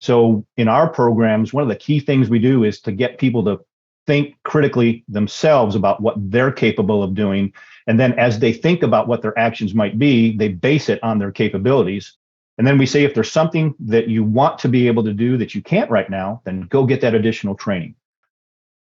So 0.00 0.44
in 0.58 0.68
our 0.68 0.88
programs, 0.88 1.54
one 1.54 1.62
of 1.62 1.68
the 1.68 1.76
key 1.76 2.00
things 2.00 2.28
we 2.28 2.38
do 2.38 2.64
is 2.64 2.80
to 2.82 2.92
get 2.92 3.18
people 3.18 3.44
to 3.44 3.60
think 4.06 4.36
critically 4.44 5.04
themselves 5.08 5.74
about 5.74 6.00
what 6.00 6.14
they're 6.16 6.52
capable 6.52 7.02
of 7.02 7.14
doing. 7.14 7.52
And 7.86 7.98
then 7.98 8.12
as 8.14 8.38
they 8.38 8.52
think 8.52 8.82
about 8.82 9.08
what 9.08 9.22
their 9.22 9.38
actions 9.38 9.74
might 9.74 9.98
be, 9.98 10.36
they 10.36 10.48
base 10.48 10.88
it 10.88 11.02
on 11.02 11.18
their 11.18 11.32
capabilities. 11.32 12.16
And 12.58 12.66
then 12.66 12.78
we 12.78 12.86
say 12.86 13.04
if 13.04 13.14
there's 13.14 13.30
something 13.30 13.74
that 13.80 14.08
you 14.08 14.24
want 14.24 14.58
to 14.60 14.68
be 14.68 14.86
able 14.86 15.04
to 15.04 15.12
do 15.12 15.36
that 15.36 15.54
you 15.54 15.62
can't 15.62 15.90
right 15.90 16.08
now, 16.08 16.40
then 16.44 16.62
go 16.62 16.86
get 16.86 17.00
that 17.02 17.14
additional 17.14 17.54
training. 17.54 17.94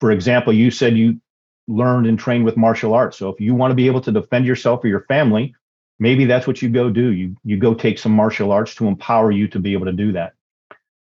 For 0.00 0.12
example, 0.12 0.52
you 0.52 0.70
said 0.70 0.96
you 0.96 1.20
learned 1.66 2.06
and 2.06 2.18
trained 2.18 2.44
with 2.44 2.56
martial 2.56 2.94
arts. 2.94 3.18
So 3.18 3.28
if 3.28 3.40
you 3.40 3.54
want 3.54 3.72
to 3.72 3.74
be 3.74 3.86
able 3.86 4.00
to 4.02 4.12
defend 4.12 4.46
yourself 4.46 4.84
or 4.84 4.88
your 4.88 5.04
family, 5.08 5.54
maybe 5.98 6.24
that's 6.24 6.46
what 6.46 6.62
you 6.62 6.68
go 6.68 6.90
do. 6.90 7.12
You 7.12 7.36
you 7.44 7.56
go 7.56 7.74
take 7.74 7.98
some 7.98 8.12
martial 8.12 8.52
arts 8.52 8.74
to 8.76 8.86
empower 8.86 9.30
you 9.32 9.48
to 9.48 9.58
be 9.58 9.72
able 9.72 9.86
to 9.86 9.92
do 9.92 10.12
that. 10.12 10.34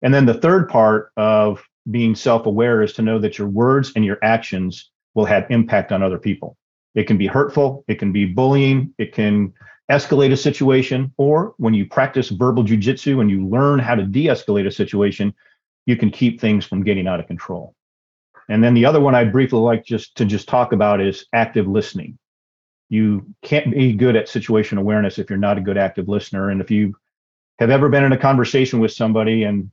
And 0.01 0.13
then 0.13 0.25
the 0.25 0.33
third 0.33 0.67
part 0.67 1.11
of 1.15 1.63
being 1.89 2.15
self-aware 2.15 2.81
is 2.81 2.93
to 2.93 3.01
know 3.01 3.19
that 3.19 3.37
your 3.37 3.47
words 3.47 3.91
and 3.95 4.05
your 4.05 4.19
actions 4.21 4.91
will 5.15 5.25
have 5.25 5.49
impact 5.49 5.91
on 5.91 6.03
other 6.03 6.19
people. 6.19 6.57
It 6.93 7.07
can 7.07 7.17
be 7.17 7.27
hurtful, 7.27 7.83
it 7.87 7.95
can 7.95 8.11
be 8.11 8.25
bullying, 8.25 8.93
it 8.97 9.13
can 9.13 9.53
escalate 9.89 10.31
a 10.31 10.37
situation, 10.37 11.11
or 11.17 11.53
when 11.57 11.73
you 11.73 11.85
practice 11.85 12.29
verbal 12.29 12.63
jujitsu 12.63 13.19
and 13.19 13.29
you 13.29 13.47
learn 13.47 13.79
how 13.79 13.95
to 13.95 14.03
de-escalate 14.03 14.67
a 14.67 14.71
situation, 14.71 15.33
you 15.85 15.97
can 15.97 16.11
keep 16.11 16.39
things 16.39 16.65
from 16.65 16.83
getting 16.83 17.07
out 17.07 17.19
of 17.19 17.27
control. 17.27 17.73
And 18.49 18.63
then 18.63 18.73
the 18.73 18.85
other 18.85 18.99
one 18.99 19.15
I'd 19.15 19.31
briefly 19.31 19.59
like 19.59 19.85
just 19.85 20.15
to 20.17 20.25
just 20.25 20.47
talk 20.47 20.73
about 20.73 21.01
is 21.01 21.25
active 21.33 21.67
listening. 21.67 22.17
You 22.89 23.25
can't 23.41 23.71
be 23.71 23.93
good 23.93 24.15
at 24.15 24.27
situation 24.27 24.77
awareness 24.77 25.17
if 25.17 25.29
you're 25.29 25.39
not 25.39 25.57
a 25.57 25.61
good 25.61 25.77
active 25.77 26.09
listener. 26.09 26.49
And 26.49 26.61
if 26.61 26.69
you 26.69 26.95
have 27.59 27.69
ever 27.69 27.89
been 27.89 28.03
in 28.03 28.11
a 28.11 28.17
conversation 28.17 28.79
with 28.79 28.91
somebody 28.91 29.43
and 29.43 29.71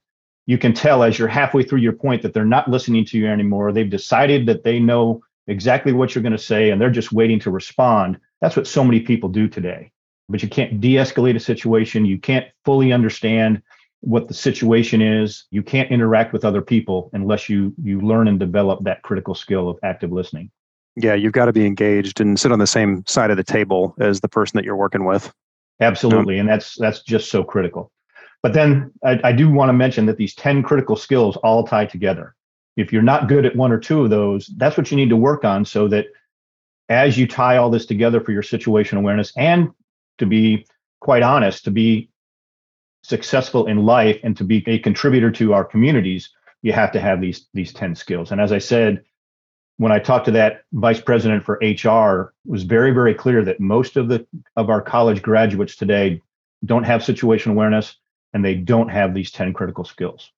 you 0.49 0.57
can 0.57 0.73
tell 0.73 1.03
as 1.03 1.19
you're 1.19 1.29
halfway 1.29 1.63
through 1.63 1.81
your 1.81 1.93
point 1.93 2.23
that 2.23 2.33
they're 2.33 2.43
not 2.43 2.69
listening 2.69 3.05
to 3.05 3.19
you 3.19 3.29
anymore, 3.29 3.71
they've 3.71 3.91
decided 3.91 4.47
that 4.47 4.65
they 4.65 4.81
know 4.81 5.23
exactly 5.47 5.93
what 5.93 6.15
you're 6.15 6.23
going 6.23 6.33
to 6.33 6.39
say 6.39 6.71
and 6.71 6.81
they're 6.81 6.89
just 6.89 7.13
waiting 7.13 7.39
to 7.41 7.51
respond. 7.51 8.19
That's 8.41 8.57
what 8.57 8.67
so 8.67 8.83
many 8.83 9.01
people 9.01 9.29
do 9.29 9.47
today. 9.47 9.93
But 10.31 10.43
you 10.43 10.49
can't 10.49 10.81
de-escalate 10.81 11.37
a 11.37 11.41
situation. 11.41 12.07
You 12.07 12.19
can't 12.19 12.47
fully 12.65 12.95
understand 12.95 13.61
what 14.01 14.27
the 14.27 14.33
situation 14.33 15.03
is. 15.03 15.45
You 15.51 15.63
can't 15.63 15.91
interact 15.91 16.33
with 16.33 16.47
other 16.47 16.63
people 16.63 17.11
unless 17.13 17.51
you 17.51 17.75
you 17.83 18.01
learn 18.01 18.27
and 18.27 18.41
develop 18.41 18.83
that 18.85 19.03
critical 19.03 19.35
skill 19.35 19.69
of 19.69 19.79
active 19.83 20.13
listening. 20.13 20.51
Yeah 20.97 21.13
you've 21.13 21.35
got 21.35 21.47
to 21.47 21.53
be 21.53 21.67
engaged 21.67 22.23
and 22.23 22.41
sit 22.41 22.53
on 22.53 22.59
the 22.59 22.67
same 22.67 23.05
side 23.07 23.31
of 23.31 23.37
the 23.37 23.45
table 23.45 23.95
as 24.01 24.23
the 24.23 24.29
person 24.29 24.57
that 24.57 24.65
you're 24.65 24.77
working 24.77 25.05
with. 25.05 25.31
Absolutely 25.81 26.39
and 26.39 26.49
that's 26.49 26.75
that's 26.77 27.03
just 27.03 27.31
so 27.31 27.45
critical 27.45 27.93
but 28.43 28.53
then 28.53 28.93
I, 29.05 29.21
I 29.25 29.33
do 29.33 29.51
want 29.51 29.69
to 29.69 29.73
mention 29.73 30.07
that 30.07 30.17
these 30.17 30.35
10 30.35 30.63
critical 30.63 30.97
skills 30.97 31.37
all 31.39 31.67
tie 31.67 31.87
together 31.87 32.35
if 32.77 32.93
you're 32.93 33.03
not 33.03 33.29
good 33.29 33.45
at 33.45 33.57
one 33.57 33.73
or 33.73 33.79
two 33.79 34.03
of 34.03 34.11
those 34.11 34.47
that's 34.57 34.77
what 34.77 34.91
you 34.91 34.97
need 34.97 35.11
to 35.11 35.17
work 35.17 35.45
on 35.45 35.65
so 35.65 35.89
that 35.89 36.07
as 36.89 37.19
you 37.19 37.27
tie 37.27 37.57
all 37.57 37.71
this 37.71 37.87
together 37.87 38.21
for 38.21 38.33
your 38.33 38.43
situation 38.43 38.99
awareness 38.99 39.33
and 39.37 39.71
to 40.19 40.27
be 40.27 40.67
quite 41.01 41.23
honest, 41.23 41.65
to 41.65 41.71
be 41.71 42.11
successful 43.03 43.67
in 43.67 43.85
life 43.85 44.19
and 44.25 44.37
to 44.37 44.45
be 44.45 44.63
a 44.67 44.79
contributor 44.81 45.31
to 45.31 45.55
our 45.55 45.65
communities, 45.65 46.31
you 46.63 46.73
have 46.73 46.93
to 46.93 47.01
have 47.01 47.21
these 47.21 47.47
these 47.55 47.73
10 47.73 47.95
skills. 47.95 48.33
And 48.33 48.41
as 48.41 48.53
I 48.53 48.59
said, 48.59 49.03
when 49.77 49.93
I 49.93 50.01
talked 50.01 50.25
to 50.25 50.33
that 50.33 50.63
vice 50.73 51.01
president 51.01 51.45
for 51.45 51.55
HR, 51.63 52.35
it 52.45 52.51
was 52.51 52.65
very, 52.65 52.91
very 52.91 53.15
clear 53.15 53.45
that 53.45 53.61
most 53.61 53.97
of 53.97 54.09
the 54.09 54.27
of 54.57 54.71
our 54.71 54.83
college 54.83 55.23
graduates 55.23 55.77
today 55.77 56.21
don't 56.65 56.85
have 56.85 57.05
situation 57.05 57.53
awareness 57.53 57.97
and 58.33 58.45
they 58.45 58.55
don't 58.55 58.89
have 58.89 59.15
these 59.15 59.31
10 59.31 59.53
critical 59.53 59.85
skills. 59.85 60.31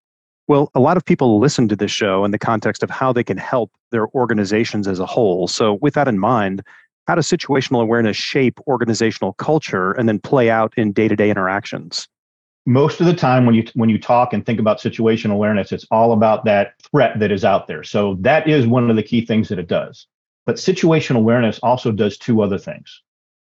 Well, 0.49 0.71
a 0.75 0.81
lot 0.81 0.97
of 0.97 1.05
people 1.05 1.39
listen 1.39 1.69
to 1.69 1.77
this 1.77 1.91
show 1.91 2.25
in 2.25 2.31
the 2.31 2.39
context 2.39 2.83
of 2.83 2.91
how 2.91 3.13
they 3.13 3.23
can 3.23 3.39
help 3.39 3.71
their 3.93 4.09
organizations 4.09 4.89
as 4.89 4.99
a 4.99 5.07
whole. 5.07 5.47
So, 5.47 5.75
with 5.75 5.95
that 5.95 6.09
in 6.09 6.19
mind, 6.19 6.63
how 7.07 7.15
does 7.15 7.29
situational 7.29 7.83
awareness 7.83 8.17
shape 8.17 8.59
organizational 8.67 9.33
culture 9.35 9.93
and 9.93 10.09
then 10.09 10.19
play 10.19 10.51
out 10.51 10.73
in 10.77 10.93
day-to-day 10.93 11.31
interactions 11.31 12.09
most 12.67 13.01
of 13.01 13.07
the 13.07 13.15
time 13.15 13.47
when 13.47 13.55
you 13.55 13.65
when 13.75 13.89
you 13.89 13.99
talk 13.99 14.33
and 14.33 14.45
think 14.45 14.61
about 14.61 14.79
situational 14.79 15.33
awareness 15.33 15.73
it's 15.73 15.87
all 15.91 16.13
about 16.13 16.45
that 16.45 16.75
threat 16.83 17.19
that 17.19 17.33
is 17.33 17.45
out 17.45 17.67
there 17.67 17.83
so 17.83 18.17
that 18.21 18.47
is 18.49 18.67
one 18.67 18.89
of 18.91 18.97
the 18.97 19.03
key 19.03 19.25
things 19.25 19.49
that 19.49 19.59
it 19.59 19.67
does 19.67 20.07
but 20.47 20.57
situational 20.57 21.17
awareness 21.17 21.59
also 21.61 21.91
does 21.91 22.19
two 22.19 22.43
other 22.43 22.59
things 22.59 23.03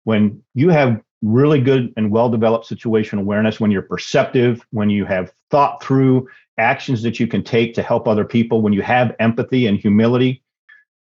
when 0.05 0.43
you 0.55 0.69
have 0.71 1.01
really 1.27 1.61
good 1.61 1.93
and 1.97 2.11
well 2.11 2.29
developed 2.29 2.69
situational 2.69 3.21
awareness 3.21 3.59
when 3.59 3.71
you're 3.71 3.83
perceptive 3.83 4.65
when 4.71 4.89
you 4.89 5.05
have 5.05 5.33
thought 5.51 5.83
through 5.83 6.29
actions 6.59 7.03
that 7.03 7.19
you 7.19 7.27
can 7.27 7.43
take 7.43 7.75
to 7.75 7.83
help 7.83 8.07
other 8.07 8.25
people 8.25 8.63
when 8.63 8.73
you 8.73 8.83
have 8.83 9.15
empathy 9.19 9.67
and 9.67 9.79
humility. 9.79 10.43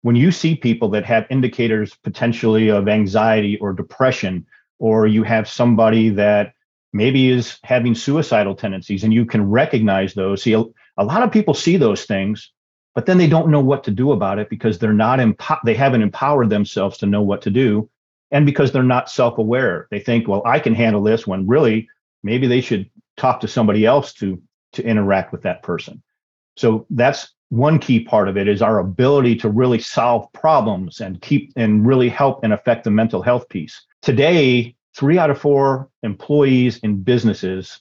When 0.01 0.15
you 0.15 0.31
see 0.31 0.55
people 0.55 0.89
that 0.89 1.05
have 1.05 1.27
indicators 1.29 1.95
potentially 2.03 2.69
of 2.69 2.88
anxiety 2.88 3.57
or 3.59 3.74
depression, 3.74 4.45
or 4.79 5.07
you 5.07 5.24
have 5.24 5.47
somebody 5.47 6.09
that 6.09 6.53
maybe 6.93 7.29
is 7.29 7.59
having 7.63 7.93
suicidal 7.93 8.55
tendencies 8.55 9.03
and 9.03 9.13
you 9.13 9.25
can 9.25 9.50
recognize 9.50 10.13
those, 10.13 10.43
see, 10.43 10.53
a, 10.53 10.63
a 10.97 11.03
lot 11.03 11.24
of 11.24 11.31
people 11.31 11.53
see 11.53 11.77
those 11.77 12.05
things, 12.05 12.51
but 12.95 13.05
then 13.05 13.17
they 13.17 13.27
don't 13.27 13.50
know 13.50 13.59
what 13.59 13.83
to 13.83 13.91
do 13.91 14.12
about 14.12 14.39
it 14.39 14.50
because 14.50 14.79
they're 14.79 14.93
not 14.93 15.19
empo- 15.19 15.59
they 15.63 15.75
haven't 15.75 16.01
empowered 16.01 16.50
themselves 16.50 16.97
to 17.00 17.05
know 17.05 17.21
what 17.21 17.41
to 17.43 17.50
do 17.50 17.89
and 18.31 18.46
because 18.46 18.72
they're 18.72 18.84
not 18.84 19.10
self-aware 19.10 19.88
they 19.91 20.00
think 20.00 20.27
well 20.27 20.41
i 20.46 20.60
can 20.60 20.75
handle 20.75 21.03
this 21.03 21.25
when 21.27 21.48
really 21.48 21.88
maybe 22.24 22.48
they 22.48 22.62
should 22.62 22.89
talk 23.15 23.39
to 23.39 23.48
somebody 23.48 23.86
else 23.86 24.13
to 24.13 24.41
to 24.74 24.84
interact 24.84 25.31
with 25.31 25.41
that 25.41 25.63
person 25.63 26.01
so 26.57 26.86
that's 26.89 27.34
one 27.50 27.79
key 27.79 28.01
part 28.01 28.27
of 28.27 28.38
it 28.38 28.48
is 28.48 28.62
our 28.62 28.79
ability 28.79 29.36
to 29.38 29.50
really 29.50 29.79
solve 29.79 30.31
problems 30.34 31.00
and 31.00 31.22
keep 31.22 31.53
and 31.55 31.88
really 31.88 32.10
help 32.10 32.43
and 32.43 32.51
affect 32.51 32.84
the 32.84 32.91
mental 32.91 33.22
health 33.22 33.48
piece. 33.50 33.86
Today, 34.01 34.75
three 34.96 35.17
out 35.17 35.29
of 35.29 35.39
four 35.39 35.89
employees 36.03 36.77
in 36.79 37.01
businesses 37.03 37.79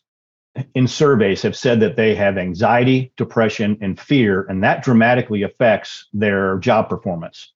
in 0.74 0.86
surveys 0.86 1.42
have 1.42 1.56
said 1.56 1.80
that 1.80 1.96
they 1.96 2.14
have 2.14 2.38
anxiety, 2.38 3.12
depression, 3.16 3.76
and 3.80 3.98
fear, 3.98 4.46
and 4.48 4.62
that 4.62 4.82
dramatically 4.82 5.42
affects 5.42 6.06
their 6.12 6.58
job 6.58 6.88
performance. 6.88 7.52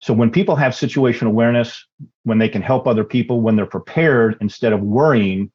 So 0.00 0.14
when 0.14 0.30
people 0.30 0.56
have 0.56 0.72
situational 0.72 1.28
awareness, 1.28 1.84
when 2.22 2.38
they 2.38 2.48
can 2.48 2.62
help 2.62 2.86
other 2.86 3.04
people, 3.04 3.40
when 3.40 3.56
they're 3.56 3.66
prepared 3.66 4.36
instead 4.40 4.72
of 4.72 4.80
worrying, 4.80 5.50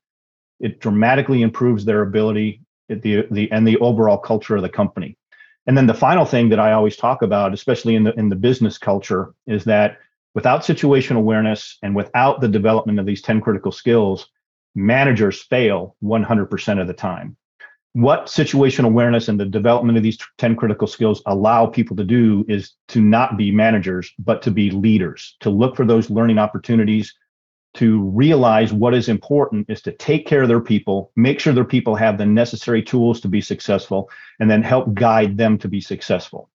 it 0.60 0.80
dramatically 0.80 1.42
improves 1.42 1.86
their 1.86 2.02
ability 2.02 2.62
the, 2.90 3.26
the 3.32 3.52
and 3.52 3.68
the 3.68 3.78
overall 3.78 4.18
culture 4.18 4.56
of 4.56 4.62
the 4.62 4.70
company. 4.70 5.18
And 5.66 5.78
then 5.78 5.88
the 5.88 5.94
final 5.94 6.26
thing 6.26 6.50
that 6.50 6.60
I 6.60 6.74
always 6.74 6.98
talk 6.98 7.22
about, 7.22 7.54
especially 7.54 7.96
in 7.96 8.04
the 8.04 8.14
in 8.20 8.30
the 8.30 8.36
business 8.36 8.78
culture, 8.78 9.34
is 9.48 9.64
that 9.64 10.00
without 10.36 10.64
situational 10.64 11.18
awareness 11.18 11.78
and 11.82 11.96
without 11.96 12.42
the 12.42 12.48
development 12.48 13.00
of 13.00 13.06
these 13.06 13.22
10 13.22 13.40
critical 13.42 13.72
skills, 13.72 14.28
managers 14.76 15.42
fail 15.44 15.96
100% 16.04 16.82
of 16.82 16.88
the 16.88 16.94
time. 16.94 17.38
What 17.94 18.26
situational 18.26 18.86
awareness 18.86 19.28
and 19.28 19.40
the 19.40 19.46
development 19.46 19.98
of 19.98 20.04
these 20.04 20.18
10 20.40 20.56
critical 20.56 20.88
skills 20.88 21.22
allow 21.28 21.68
people 21.68 21.96
to 21.96 22.04
do 22.04 22.44
is 22.48 22.74
to 22.88 23.02
not 23.02 23.38
be 23.38 23.52
managers, 23.52 24.12
but 24.18 24.42
to 24.42 24.52
be 24.52 24.72
leaders, 24.72 25.38
to 25.42 25.52
look 25.52 25.76
for 25.76 25.86
those 25.86 26.10
learning 26.10 26.40
opportunities, 26.40 27.14
to 27.76 28.02
realize 28.10 28.74
what 28.74 28.96
is 28.96 29.10
important 29.10 29.70
is 29.70 29.82
to 29.84 29.92
take 29.92 30.26
care 30.26 30.42
of 30.42 30.48
their 30.48 30.60
people, 30.60 31.12
make 31.16 31.40
sure 31.40 31.54
their 31.54 31.64
people 31.64 31.96
have 31.96 32.18
the 32.18 32.26
necessary 32.26 32.82
tools 32.82 33.22
to 33.22 33.28
be 33.28 33.42
successful, 33.42 34.10
and 34.40 34.50
then 34.50 34.64
help 34.64 34.94
guide 34.96 35.38
them 35.38 35.58
to 35.60 35.68
be 35.68 35.82
successful. 35.82 36.50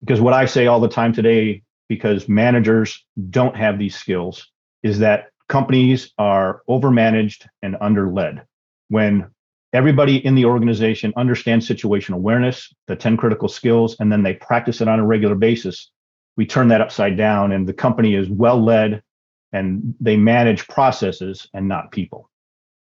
Because 0.00 0.20
what 0.20 0.34
I 0.34 0.46
say 0.46 0.66
all 0.66 0.80
the 0.80 0.88
time 0.88 1.12
today, 1.12 1.62
because 1.88 2.28
managers 2.28 3.04
don't 3.30 3.56
have 3.56 3.78
these 3.78 3.94
skills, 3.94 4.48
is 4.82 4.98
that 4.98 5.26
companies 5.48 6.12
are 6.18 6.62
overmanaged 6.68 7.46
and 7.62 7.76
underled. 7.80 8.40
When 8.88 9.30
everybody 9.72 10.24
in 10.24 10.34
the 10.34 10.44
organization 10.44 11.12
understands 11.16 11.68
situational 11.68 12.14
awareness, 12.14 12.72
the 12.86 12.96
10 12.96 13.16
critical 13.16 13.48
skills, 13.48 13.96
and 14.00 14.12
then 14.12 14.22
they 14.22 14.34
practice 14.34 14.80
it 14.80 14.88
on 14.88 15.00
a 15.00 15.06
regular 15.06 15.34
basis, 15.34 15.90
we 16.36 16.46
turn 16.46 16.68
that 16.68 16.80
upside 16.80 17.16
down 17.16 17.52
and 17.52 17.68
the 17.68 17.74
company 17.74 18.14
is 18.14 18.28
well 18.28 18.62
led 18.62 19.02
and 19.52 19.94
they 20.00 20.16
manage 20.16 20.66
processes 20.68 21.46
and 21.52 21.68
not 21.68 21.92
people. 21.92 22.30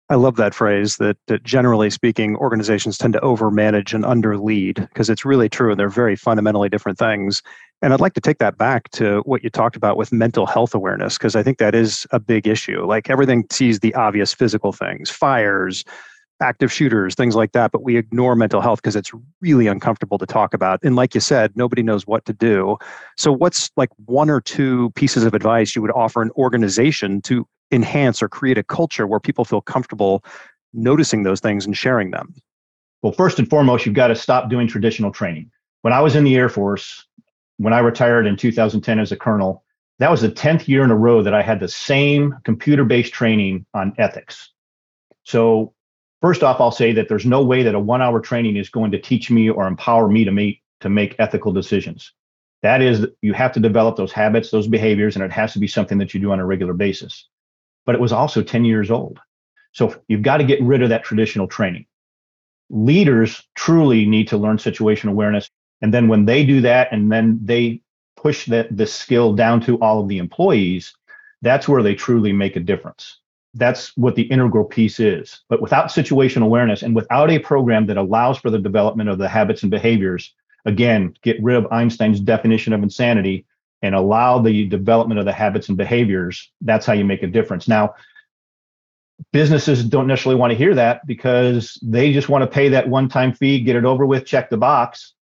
I 0.08 0.14
love 0.14 0.36
that 0.36 0.54
phrase 0.54 0.98
that, 0.98 1.16
that 1.26 1.42
generally 1.42 1.90
speaking, 1.90 2.36
organizations 2.36 2.96
tend 2.96 3.12
to 3.14 3.20
overmanage 3.20 3.92
and 3.92 4.04
underlead 4.04 4.76
because 4.76 5.10
it's 5.10 5.24
really 5.24 5.48
true 5.48 5.72
and 5.72 5.80
they're 5.80 5.88
very 5.88 6.14
fundamentally 6.14 6.68
different 6.68 6.96
things. 6.96 7.42
And 7.82 7.92
I'd 7.92 8.00
like 8.00 8.14
to 8.14 8.20
take 8.20 8.38
that 8.38 8.56
back 8.56 8.88
to 8.90 9.20
what 9.26 9.42
you 9.42 9.50
talked 9.50 9.74
about 9.74 9.96
with 9.96 10.12
mental 10.12 10.46
health 10.46 10.74
awareness 10.74 11.18
because 11.18 11.34
I 11.34 11.42
think 11.42 11.58
that 11.58 11.74
is 11.74 12.06
a 12.12 12.20
big 12.20 12.46
issue. 12.46 12.86
Like 12.86 13.10
everything 13.10 13.44
sees 13.50 13.80
the 13.80 13.94
obvious 13.94 14.32
physical 14.32 14.72
things, 14.72 15.10
fires, 15.10 15.84
active 16.40 16.70
shooters, 16.72 17.14
things 17.14 17.34
like 17.34 17.52
that, 17.52 17.72
but 17.72 17.82
we 17.82 17.96
ignore 17.96 18.36
mental 18.36 18.60
health 18.60 18.82
because 18.82 18.96
it's 18.96 19.12
really 19.40 19.66
uncomfortable 19.66 20.18
to 20.18 20.26
talk 20.26 20.54
about. 20.54 20.80
And 20.82 20.96
like 20.96 21.14
you 21.14 21.20
said, 21.20 21.56
nobody 21.56 21.82
knows 21.82 22.06
what 22.06 22.24
to 22.26 22.32
do. 22.32 22.76
So, 23.16 23.32
what's 23.32 23.70
like 23.76 23.90
one 24.04 24.30
or 24.30 24.40
two 24.40 24.90
pieces 24.90 25.24
of 25.24 25.34
advice 25.34 25.74
you 25.74 25.82
would 25.82 25.92
offer 25.92 26.22
an 26.22 26.30
organization 26.36 27.22
to 27.22 27.46
enhance 27.72 28.22
or 28.22 28.28
create 28.28 28.58
a 28.58 28.62
culture 28.62 29.06
where 29.06 29.20
people 29.20 29.44
feel 29.44 29.60
comfortable 29.60 30.24
noticing 30.72 31.22
those 31.22 31.40
things 31.40 31.64
and 31.64 31.76
sharing 31.76 32.10
them? 32.10 32.34
Well, 33.02 33.12
first 33.12 33.38
and 33.38 33.48
foremost, 33.48 33.86
you've 33.86 33.94
got 33.94 34.08
to 34.08 34.16
stop 34.16 34.50
doing 34.50 34.66
traditional 34.66 35.10
training. 35.10 35.50
When 35.82 35.92
I 35.92 36.00
was 36.00 36.16
in 36.16 36.24
the 36.24 36.36
Air 36.36 36.48
Force, 36.48 37.06
when 37.58 37.72
I 37.72 37.78
retired 37.78 38.26
in 38.26 38.36
2010 38.36 38.98
as 38.98 39.12
a 39.12 39.16
colonel, 39.16 39.64
that 39.98 40.10
was 40.10 40.20
the 40.20 40.30
10th 40.30 40.68
year 40.68 40.84
in 40.84 40.90
a 40.90 40.96
row 40.96 41.22
that 41.22 41.32
I 41.32 41.42
had 41.42 41.60
the 41.60 41.68
same 41.68 42.34
computer 42.44 42.84
based 42.84 43.12
training 43.12 43.64
on 43.72 43.94
ethics. 43.96 44.50
So 45.22 45.72
First 46.22 46.42
off, 46.42 46.60
I'll 46.60 46.70
say 46.70 46.92
that 46.92 47.08
there's 47.08 47.26
no 47.26 47.42
way 47.42 47.62
that 47.62 47.74
a 47.74 47.80
one 47.80 48.00
hour 48.00 48.20
training 48.20 48.56
is 48.56 48.70
going 48.70 48.90
to 48.92 48.98
teach 48.98 49.30
me 49.30 49.50
or 49.50 49.66
empower 49.66 50.08
me 50.08 50.24
to 50.24 50.32
make, 50.32 50.62
to 50.80 50.88
make 50.88 51.16
ethical 51.18 51.52
decisions. 51.52 52.12
That 52.62 52.80
is, 52.80 53.06
you 53.20 53.34
have 53.34 53.52
to 53.52 53.60
develop 53.60 53.96
those 53.96 54.12
habits, 54.12 54.50
those 54.50 54.66
behaviors, 54.66 55.14
and 55.14 55.24
it 55.24 55.30
has 55.32 55.52
to 55.52 55.58
be 55.58 55.68
something 55.68 55.98
that 55.98 56.14
you 56.14 56.20
do 56.20 56.32
on 56.32 56.40
a 56.40 56.46
regular 56.46 56.72
basis. 56.72 57.28
But 57.84 57.94
it 57.94 58.00
was 58.00 58.12
also 58.12 58.42
10 58.42 58.64
years 58.64 58.90
old. 58.90 59.20
So 59.72 59.94
you've 60.08 60.22
got 60.22 60.38
to 60.38 60.44
get 60.44 60.62
rid 60.62 60.82
of 60.82 60.88
that 60.88 61.04
traditional 61.04 61.46
training. 61.46 61.86
Leaders 62.70 63.42
truly 63.54 64.06
need 64.06 64.28
to 64.28 64.38
learn 64.38 64.58
situation 64.58 65.10
awareness. 65.10 65.50
And 65.82 65.92
then 65.92 66.08
when 66.08 66.24
they 66.24 66.44
do 66.44 66.62
that 66.62 66.88
and 66.92 67.12
then 67.12 67.38
they 67.42 67.82
push 68.16 68.46
that 68.46 68.74
the 68.74 68.86
skill 68.86 69.34
down 69.34 69.60
to 69.60 69.78
all 69.80 70.00
of 70.00 70.08
the 70.08 70.18
employees, 70.18 70.94
that's 71.42 71.68
where 71.68 71.82
they 71.82 71.94
truly 71.94 72.32
make 72.32 72.56
a 72.56 72.60
difference 72.60 73.18
that's 73.56 73.96
what 73.96 74.14
the 74.14 74.22
integral 74.22 74.64
piece 74.64 75.00
is. 75.00 75.40
But 75.48 75.62
without 75.62 75.88
situational 75.88 76.44
awareness 76.44 76.82
and 76.82 76.94
without 76.94 77.30
a 77.30 77.38
program 77.38 77.86
that 77.86 77.96
allows 77.96 78.38
for 78.38 78.50
the 78.50 78.58
development 78.58 79.08
of 79.08 79.18
the 79.18 79.28
habits 79.28 79.62
and 79.62 79.70
behaviors, 79.70 80.34
again, 80.64 81.14
get 81.22 81.42
rid 81.42 81.56
of 81.56 81.70
Einstein's 81.72 82.20
definition 82.20 82.72
of 82.72 82.82
insanity 82.82 83.46
and 83.82 83.94
allow 83.94 84.38
the 84.38 84.66
development 84.66 85.18
of 85.18 85.26
the 85.26 85.32
habits 85.32 85.68
and 85.68 85.76
behaviors, 85.76 86.50
that's 86.60 86.86
how 86.86 86.92
you 86.92 87.04
make 87.04 87.22
a 87.22 87.26
difference. 87.26 87.68
Now, 87.68 87.94
businesses 89.32 89.84
don't 89.84 90.06
necessarily 90.06 90.38
want 90.38 90.50
to 90.50 90.56
hear 90.56 90.74
that 90.74 91.06
because 91.06 91.78
they 91.82 92.12
just 92.12 92.28
want 92.28 92.42
to 92.42 92.50
pay 92.50 92.68
that 92.70 92.88
one 92.88 93.08
time 93.08 93.32
fee, 93.32 93.60
get 93.60 93.76
it 93.76 93.84
over 93.84 94.06
with, 94.06 94.26
check 94.26 94.50
the 94.50 94.56
box. 94.56 95.14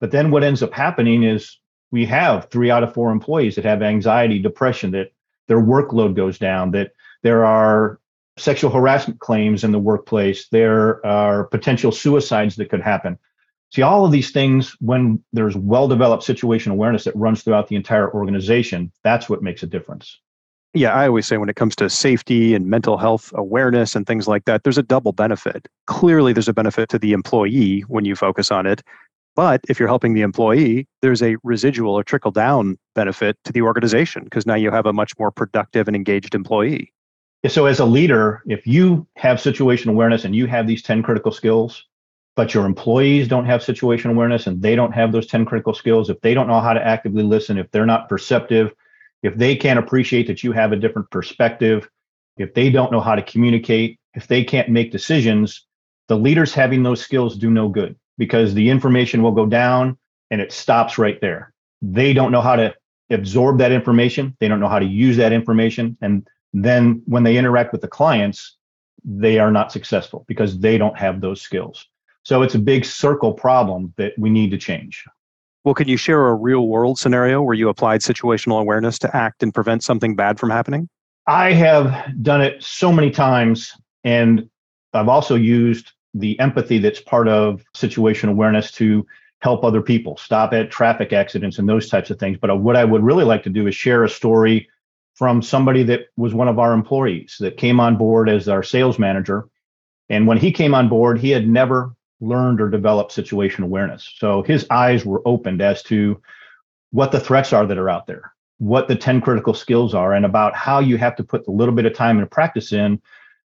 But 0.00 0.10
then 0.10 0.30
what 0.30 0.44
ends 0.44 0.62
up 0.62 0.72
happening 0.72 1.24
is 1.24 1.58
we 1.90 2.04
have 2.06 2.48
three 2.50 2.70
out 2.70 2.82
of 2.82 2.94
four 2.94 3.10
employees 3.10 3.54
that 3.56 3.64
have 3.64 3.82
anxiety, 3.82 4.38
depression, 4.38 4.90
that 4.92 5.12
their 5.48 5.60
workload 5.60 6.14
goes 6.14 6.38
down, 6.38 6.70
that 6.72 6.92
there 7.24 7.44
are 7.44 7.98
sexual 8.36 8.70
harassment 8.70 9.18
claims 9.18 9.64
in 9.64 9.72
the 9.72 9.78
workplace. 9.78 10.46
There 10.52 11.04
are 11.04 11.44
potential 11.44 11.90
suicides 11.90 12.54
that 12.56 12.70
could 12.70 12.82
happen. 12.82 13.18
See, 13.72 13.82
all 13.82 14.04
of 14.04 14.12
these 14.12 14.30
things, 14.30 14.76
when 14.80 15.24
there's 15.32 15.56
well 15.56 15.88
developed 15.88 16.22
situation 16.22 16.70
awareness 16.70 17.04
that 17.04 17.16
runs 17.16 17.42
throughout 17.42 17.66
the 17.66 17.74
entire 17.74 18.12
organization, 18.12 18.92
that's 19.02 19.28
what 19.28 19.42
makes 19.42 19.64
a 19.64 19.66
difference. 19.66 20.20
Yeah, 20.74 20.92
I 20.92 21.06
always 21.06 21.26
say 21.26 21.38
when 21.38 21.48
it 21.48 21.56
comes 21.56 21.74
to 21.76 21.88
safety 21.88 22.54
and 22.54 22.66
mental 22.66 22.98
health 22.98 23.32
awareness 23.34 23.96
and 23.96 24.06
things 24.06 24.28
like 24.28 24.44
that, 24.44 24.64
there's 24.64 24.78
a 24.78 24.82
double 24.82 25.12
benefit. 25.12 25.66
Clearly, 25.86 26.32
there's 26.32 26.48
a 26.48 26.52
benefit 26.52 26.88
to 26.90 26.98
the 26.98 27.12
employee 27.12 27.80
when 27.82 28.04
you 28.04 28.14
focus 28.16 28.50
on 28.50 28.66
it. 28.66 28.82
But 29.36 29.60
if 29.68 29.78
you're 29.78 29.88
helping 29.88 30.14
the 30.14 30.22
employee, 30.22 30.86
there's 31.00 31.22
a 31.22 31.36
residual 31.42 31.94
or 31.94 32.04
trickle 32.04 32.30
down 32.30 32.76
benefit 32.94 33.36
to 33.44 33.52
the 33.52 33.62
organization 33.62 34.24
because 34.24 34.46
now 34.46 34.54
you 34.54 34.70
have 34.70 34.86
a 34.86 34.92
much 34.92 35.12
more 35.18 35.30
productive 35.30 35.88
and 35.88 35.96
engaged 35.96 36.34
employee. 36.34 36.92
So, 37.48 37.66
as 37.66 37.78
a 37.78 37.84
leader, 37.84 38.42
if 38.46 38.66
you 38.66 39.06
have 39.16 39.40
situation 39.40 39.90
awareness 39.90 40.24
and 40.24 40.34
you 40.34 40.46
have 40.46 40.66
these 40.66 40.82
10 40.82 41.02
critical 41.02 41.30
skills, 41.30 41.84
but 42.36 42.54
your 42.54 42.64
employees 42.64 43.28
don't 43.28 43.44
have 43.44 43.62
situation 43.62 44.10
awareness 44.10 44.46
and 44.46 44.62
they 44.62 44.74
don't 44.74 44.92
have 44.92 45.12
those 45.12 45.26
10 45.26 45.44
critical 45.44 45.74
skills, 45.74 46.08
if 46.08 46.20
they 46.22 46.32
don't 46.32 46.48
know 46.48 46.60
how 46.60 46.72
to 46.72 46.84
actively 46.84 47.22
listen, 47.22 47.58
if 47.58 47.70
they're 47.70 47.84
not 47.84 48.08
perceptive, 48.08 48.72
if 49.22 49.36
they 49.36 49.56
can't 49.56 49.78
appreciate 49.78 50.26
that 50.26 50.42
you 50.42 50.52
have 50.52 50.72
a 50.72 50.76
different 50.76 51.10
perspective, 51.10 51.88
if 52.38 52.54
they 52.54 52.70
don't 52.70 52.90
know 52.90 53.00
how 53.00 53.14
to 53.14 53.22
communicate, 53.22 53.98
if 54.14 54.26
they 54.26 54.42
can't 54.42 54.70
make 54.70 54.90
decisions, 54.90 55.66
the 56.08 56.16
leaders 56.16 56.54
having 56.54 56.82
those 56.82 57.00
skills 57.00 57.36
do 57.36 57.50
no 57.50 57.68
good 57.68 57.94
because 58.16 58.54
the 58.54 58.70
information 58.70 59.22
will 59.22 59.32
go 59.32 59.46
down 59.46 59.98
and 60.30 60.40
it 60.40 60.50
stops 60.50 60.98
right 60.98 61.20
there. 61.20 61.52
They 61.82 62.14
don't 62.14 62.32
know 62.32 62.40
how 62.40 62.56
to 62.56 62.74
absorb 63.10 63.58
that 63.58 63.70
information, 63.70 64.34
they 64.40 64.48
don't 64.48 64.60
know 64.60 64.68
how 64.68 64.78
to 64.78 64.86
use 64.86 65.18
that 65.18 65.32
information, 65.32 65.96
and 66.00 66.26
then 66.54 67.02
when 67.06 67.24
they 67.24 67.36
interact 67.36 67.72
with 67.72 67.80
the 67.80 67.88
clients, 67.88 68.56
they 69.04 69.38
are 69.38 69.50
not 69.50 69.72
successful 69.72 70.24
because 70.28 70.58
they 70.60 70.78
don't 70.78 70.96
have 70.96 71.20
those 71.20 71.42
skills. 71.42 71.86
So 72.22 72.42
it's 72.42 72.54
a 72.54 72.58
big 72.58 72.84
circle 72.84 73.34
problem 73.34 73.92
that 73.98 74.12
we 74.16 74.30
need 74.30 74.50
to 74.52 74.56
change. 74.56 75.04
Well, 75.64 75.74
can 75.74 75.88
you 75.88 75.96
share 75.96 76.28
a 76.28 76.34
real 76.34 76.68
world 76.68 76.98
scenario 76.98 77.42
where 77.42 77.54
you 77.54 77.68
applied 77.68 78.00
situational 78.00 78.60
awareness 78.60 78.98
to 79.00 79.14
act 79.16 79.42
and 79.42 79.52
prevent 79.52 79.82
something 79.82 80.14
bad 80.14 80.38
from 80.38 80.50
happening? 80.50 80.88
I 81.26 81.52
have 81.52 82.22
done 82.22 82.40
it 82.40 82.62
so 82.62 82.92
many 82.92 83.10
times. 83.10 83.72
And 84.04 84.48
I've 84.92 85.08
also 85.08 85.34
used 85.34 85.92
the 86.12 86.38
empathy 86.38 86.78
that's 86.78 87.00
part 87.00 87.28
of 87.28 87.64
situational 87.74 88.30
awareness 88.30 88.70
to 88.72 89.04
help 89.40 89.64
other 89.64 89.82
people 89.82 90.16
stop 90.16 90.52
at 90.52 90.70
traffic 90.70 91.12
accidents 91.12 91.58
and 91.58 91.68
those 91.68 91.88
types 91.88 92.10
of 92.10 92.18
things. 92.18 92.38
But 92.40 92.50
uh, 92.50 92.56
what 92.56 92.76
I 92.76 92.84
would 92.84 93.02
really 93.02 93.24
like 93.24 93.42
to 93.42 93.50
do 93.50 93.66
is 93.66 93.74
share 93.74 94.04
a 94.04 94.08
story 94.08 94.68
from 95.14 95.42
somebody 95.42 95.82
that 95.84 96.06
was 96.16 96.34
one 96.34 96.48
of 96.48 96.58
our 96.58 96.72
employees 96.72 97.36
that 97.40 97.56
came 97.56 97.80
on 97.80 97.96
board 97.96 98.28
as 98.28 98.48
our 98.48 98.62
sales 98.62 98.98
manager. 98.98 99.48
And 100.08 100.26
when 100.26 100.38
he 100.38 100.52
came 100.52 100.74
on 100.74 100.88
board, 100.88 101.18
he 101.18 101.30
had 101.30 101.48
never 101.48 101.94
learned 102.20 102.60
or 102.60 102.68
developed 102.68 103.12
situation 103.12 103.64
awareness. 103.64 104.12
So 104.16 104.42
his 104.42 104.66
eyes 104.70 105.04
were 105.04 105.22
opened 105.24 105.62
as 105.62 105.82
to 105.84 106.20
what 106.90 107.12
the 107.12 107.20
threats 107.20 107.52
are 107.52 107.66
that 107.66 107.78
are 107.78 107.90
out 107.90 108.06
there, 108.06 108.32
what 108.58 108.88
the 108.88 108.96
10 108.96 109.20
critical 109.20 109.54
skills 109.54 109.94
are, 109.94 110.12
and 110.12 110.24
about 110.24 110.54
how 110.54 110.80
you 110.80 110.96
have 110.96 111.16
to 111.16 111.24
put 111.24 111.46
a 111.46 111.50
little 111.50 111.74
bit 111.74 111.86
of 111.86 111.94
time 111.94 112.18
and 112.18 112.30
practice 112.30 112.72
in 112.72 113.00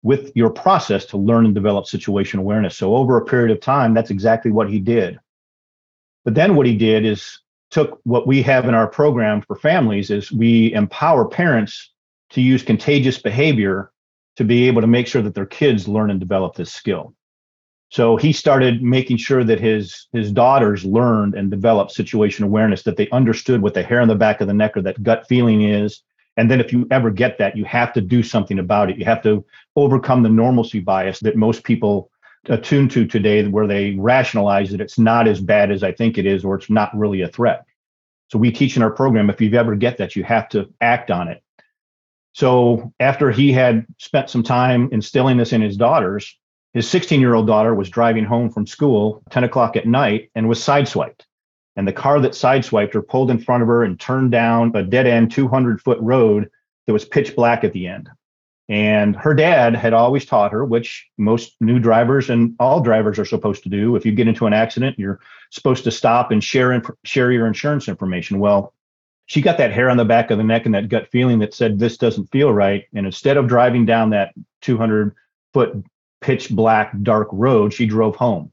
with 0.02 0.32
your 0.36 0.50
process 0.50 1.06
to 1.06 1.18
learn 1.18 1.46
and 1.46 1.56
develop 1.56 1.86
situation 1.86 2.40
awareness. 2.40 2.76
So 2.76 2.96
over 2.96 3.18
a 3.18 3.26
period 3.26 3.52
of 3.52 3.62
time, 3.62 3.94
that's 3.94 4.12
exactly 4.12 4.52
what 4.52 4.70
he 4.70 4.80
did. 4.80 5.20
But 6.26 6.36
then 6.36 6.56
what 6.56 6.66
he 6.66 6.78
did 6.78 7.06
is 7.06 7.40
took 7.74 8.00
what 8.04 8.28
we 8.28 8.44
have 8.44 8.68
in 8.68 8.76
our 8.76 8.88
program 8.88 9.42
for 9.42 9.56
families 9.56 10.12
is 10.12 10.32
we 10.32 10.72
empower 10.74 11.28
parents 11.28 11.92
to 12.30 12.40
use 12.40 12.62
contagious 12.62 13.18
behavior 13.18 13.92
to 14.36 14.44
be 14.44 14.68
able 14.68 14.82
to 14.82 14.88
make 14.88 15.08
sure 15.08 15.24
that 15.24 15.34
their 15.34 15.48
kids 15.48 15.88
learn 15.88 16.12
and 16.12 16.20
develop 16.20 16.56
this 16.56 16.72
skill. 16.72 17.16
So 17.90 18.16
he 18.16 18.32
started 18.32 18.84
making 18.84 19.18
sure 19.18 19.44
that 19.44 19.60
his 19.60 20.08
his 20.14 20.32
daughters 20.32 20.86
learned 20.86 21.34
and 21.34 21.50
developed 21.50 21.92
situation 21.92 22.46
awareness, 22.46 22.84
that 22.84 22.96
they 22.96 23.10
understood 23.10 23.62
what 23.62 23.74
the 23.74 23.84
hair 23.84 24.02
on 24.02 24.08
the 24.08 24.16
back 24.16 24.40
of 24.40 24.48
the 24.48 24.54
neck 24.54 24.78
or 24.78 24.82
that 24.84 25.02
gut 25.02 25.26
feeling 25.28 25.64
is. 25.64 26.04
And 26.38 26.50
then 26.50 26.60
if 26.60 26.72
you 26.72 26.88
ever 26.92 27.10
get 27.10 27.38
that, 27.40 27.58
you 27.58 27.66
have 27.66 27.92
to 27.94 28.02
do 28.02 28.22
something 28.24 28.60
about 28.60 28.90
it. 28.90 28.98
You 28.98 29.06
have 29.06 29.22
to 29.24 29.44
overcome 29.76 30.22
the 30.22 30.30
normalcy 30.30 30.80
bias 30.80 31.20
that 31.22 31.36
most 31.36 31.64
people 31.64 32.12
attuned 32.50 32.92
to 32.92 33.06
today 33.06 33.46
where 33.48 33.68
they 33.68 33.96
rationalize 33.96 34.72
that 34.72 34.82
it's 34.82 35.00
not 35.00 35.28
as 35.28 35.40
bad 35.40 35.72
as 35.72 35.84
I 35.84 35.92
think 35.92 36.18
it 36.18 36.26
is, 36.26 36.44
or 36.44 36.56
it's 36.56 36.70
not 36.70 36.96
really 36.98 37.22
a 37.22 37.28
threat. 37.28 37.66
So 38.32 38.40
we 38.40 38.52
teach 38.52 38.76
in 38.76 38.84
our 38.84 38.92
program 38.92 39.30
if 39.30 39.40
you 39.40 39.54
ever 39.54 39.76
get 39.76 39.98
that, 39.98 40.16
you 40.16 40.24
have 40.24 40.50
to 40.50 40.72
act 40.82 41.12
on 41.12 41.28
it. 41.28 41.44
So 42.34 42.92
after 43.00 43.32
he 43.32 43.54
had 43.54 43.86
spent 44.00 44.30
some 44.30 44.44
time 44.44 44.90
instilling 44.92 45.38
this 45.38 45.54
in 45.54 45.62
his 45.62 45.78
daughters, 45.78 46.38
his 46.74 46.90
16 46.90 47.22
year 47.22 47.36
old 47.36 47.46
daughter 47.48 47.76
was 47.76 47.90
driving 47.90 48.26
home 48.26 48.50
from 48.50 48.66
school 48.66 49.22
10 49.30 49.44
o'clock 49.44 49.76
at 49.76 49.86
night 49.86 50.32
and 50.34 50.50
was 50.50 50.60
sideswiped. 50.60 51.22
And 51.76 51.88
the 51.88 51.94
car 51.94 52.20
that 52.20 52.32
sideswiped 52.32 52.94
her 52.94 53.02
pulled 53.02 53.32
in 53.32 53.40
front 53.40 53.62
of 53.62 53.68
her 53.68 53.84
and 53.84 54.00
turned 54.00 54.32
down 54.32 54.72
a 54.76 54.84
dead 54.84 55.08
end 55.08 55.32
200 55.32 55.82
foot 55.82 56.00
road 56.02 56.50
that 56.86 56.94
was 56.94 57.06
pitch 57.06 57.36
black 57.36 57.64
at 57.64 57.74
the 57.74 57.88
end. 57.88 58.10
And 58.70 59.16
her 59.18 59.34
dad 59.34 59.76
had 59.76 59.94
always 59.94 60.26
taught 60.26 60.54
her, 60.54 60.64
which 60.64 61.10
most 61.18 61.56
new 61.60 61.80
drivers 61.80 62.30
and 62.30 62.56
all 62.60 62.80
drivers 62.80 63.20
are 63.20 63.26
supposed 63.26 63.64
to 63.64 63.70
do. 63.70 63.96
If 63.96 64.06
you 64.06 64.14
get 64.14 64.28
into 64.28 64.46
an 64.46 64.54
accident, 64.54 64.98
you're 64.98 65.20
supposed 65.52 65.84
to 65.84 65.92
stop 65.92 66.32
and 66.32 66.42
share 66.42 66.82
share 67.04 67.32
your 67.32 67.46
insurance 67.46 67.90
information. 67.90 68.40
Well, 68.40 68.74
she 69.26 69.42
got 69.42 69.58
that 69.58 69.74
hair 69.74 69.90
on 69.90 69.98
the 69.98 70.06
back 70.06 70.32
of 70.32 70.38
the 70.38 70.44
neck 70.44 70.66
and 70.66 70.76
that 70.76 70.90
gut 70.90 71.10
feeling 71.12 71.40
that 71.40 71.54
said 71.54 71.78
this 71.78 71.98
doesn't 71.98 72.32
feel 72.32 72.54
right. 72.54 72.86
And 72.94 73.06
instead 73.06 73.38
of 73.38 73.48
driving 73.48 73.86
down 73.86 74.12
that 74.12 74.34
200 74.62 75.14
foot 75.54 75.84
pitch 76.22 76.50
black 76.50 76.94
dark 77.04 77.28
road, 77.32 77.74
she 77.74 77.86
drove 77.86 78.16
home. 78.16 78.50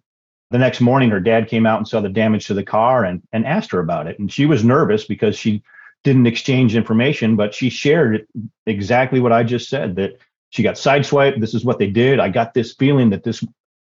The 0.50 0.58
next 0.58 0.80
morning, 0.80 1.10
her 1.10 1.20
dad 1.20 1.48
came 1.48 1.66
out 1.66 1.78
and 1.78 1.86
saw 1.86 2.00
the 2.00 2.08
damage 2.08 2.48
to 2.48 2.54
the 2.54 2.64
car 2.64 3.04
and, 3.04 3.22
and 3.32 3.46
asked 3.46 3.70
her 3.70 3.78
about 3.78 4.08
it. 4.08 4.18
And 4.18 4.30
she 4.32 4.46
was 4.46 4.64
nervous 4.64 5.04
because 5.04 5.36
she 5.36 5.62
didn't 6.04 6.26
exchange 6.26 6.74
information, 6.76 7.36
but 7.36 7.54
she 7.54 7.68
shared 7.70 8.26
exactly 8.66 9.20
what 9.20 9.32
I 9.32 9.42
just 9.42 9.68
said 9.68 9.96
that 9.96 10.18
she 10.50 10.62
got 10.62 10.76
sideswiped. 10.76 11.40
This 11.40 11.54
is 11.54 11.64
what 11.64 11.78
they 11.78 11.88
did. 11.88 12.20
I 12.20 12.28
got 12.28 12.54
this 12.54 12.74
feeling 12.74 13.10
that 13.10 13.22
this, 13.22 13.44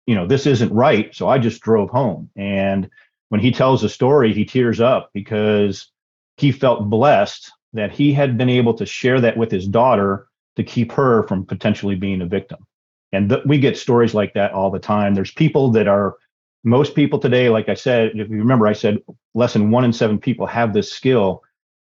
you 0.08 0.16
know, 0.16 0.26
this 0.26 0.46
isn't 0.46 0.74
right. 0.74 1.14
So 1.14 1.28
I 1.28 1.38
just 1.38 1.62
drove 1.62 1.90
home. 1.90 2.30
And 2.36 2.90
when 3.30 3.40
he 3.40 3.52
tells 3.52 3.82
the 3.82 3.90
story, 3.90 4.34
he 4.34 4.46
tears 4.46 4.82
up 4.82 5.12
because 5.14 5.92
he 6.38 6.52
felt 6.52 6.90
blessed 6.90 7.52
that 7.74 7.92
he 7.92 8.12
had 8.12 8.38
been 8.38 8.50
able 8.50 8.74
to 8.74 8.86
share 8.86 9.22
that 9.22 9.38
with 9.38 9.52
his 9.52 9.68
daughter 9.68 10.28
to 10.58 10.64
keep 10.64 10.92
her 10.92 11.24
from 11.28 11.46
potentially 11.46 11.96
being 11.96 12.22
a 12.22 12.26
victim. 12.26 12.66
And 13.14 13.30
th- 13.30 13.46
we 13.46 13.60
get 13.60 13.78
stories 13.78 14.14
like 14.14 14.34
that 14.34 14.52
all 14.52 14.72
the 14.72 14.80
time. 14.80 15.14
There's 15.14 15.32
people 15.32 15.70
that 15.72 15.88
are, 15.88 16.18
most 16.64 16.96
people 16.96 17.20
today, 17.20 17.50
like 17.50 17.70
I 17.70 17.74
said, 17.74 18.12
if 18.16 18.30
you 18.30 18.38
remember, 18.38 18.68
I 18.68 18.74
said 18.74 19.00
less 19.34 19.54
than 19.54 19.72
one 19.72 19.86
in 19.86 19.94
seven 19.94 20.20
people 20.20 20.46
have 20.48 20.74
this 20.74 20.92
skill. 20.92 21.44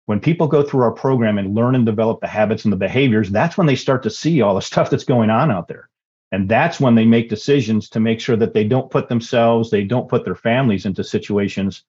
When 0.06 0.20
people 0.20 0.48
go 0.48 0.62
through 0.62 0.82
our 0.82 0.92
program 0.92 1.38
and 1.38 1.54
learn 1.54 1.74
and 1.74 1.86
develop 1.86 2.20
the 2.20 2.26
habits 2.26 2.64
and 2.64 2.72
the 2.72 2.76
behaviors, 2.76 3.30
that's 3.30 3.56
when 3.56 3.66
they 3.66 3.76
start 3.76 4.02
to 4.02 4.10
see 4.10 4.42
all 4.42 4.54
the 4.54 4.62
stuff 4.72 4.90
that's 4.90 5.04
going 5.04 5.30
on 5.30 5.50
out 5.50 5.68
there. 5.68 5.88
And 6.32 6.48
that's 6.48 6.80
when 6.80 6.94
they 6.94 7.04
make 7.04 7.28
decisions 7.28 7.90
to 7.90 8.00
make 8.00 8.18
sure 8.18 8.36
that 8.36 8.54
they 8.54 8.64
don't 8.64 8.90
put 8.90 9.08
themselves, 9.08 9.70
they 9.70 9.84
don't 9.84 10.08
put 10.08 10.24
their 10.24 10.34
families 10.34 10.86
into 10.86 11.04
situations 11.04 11.84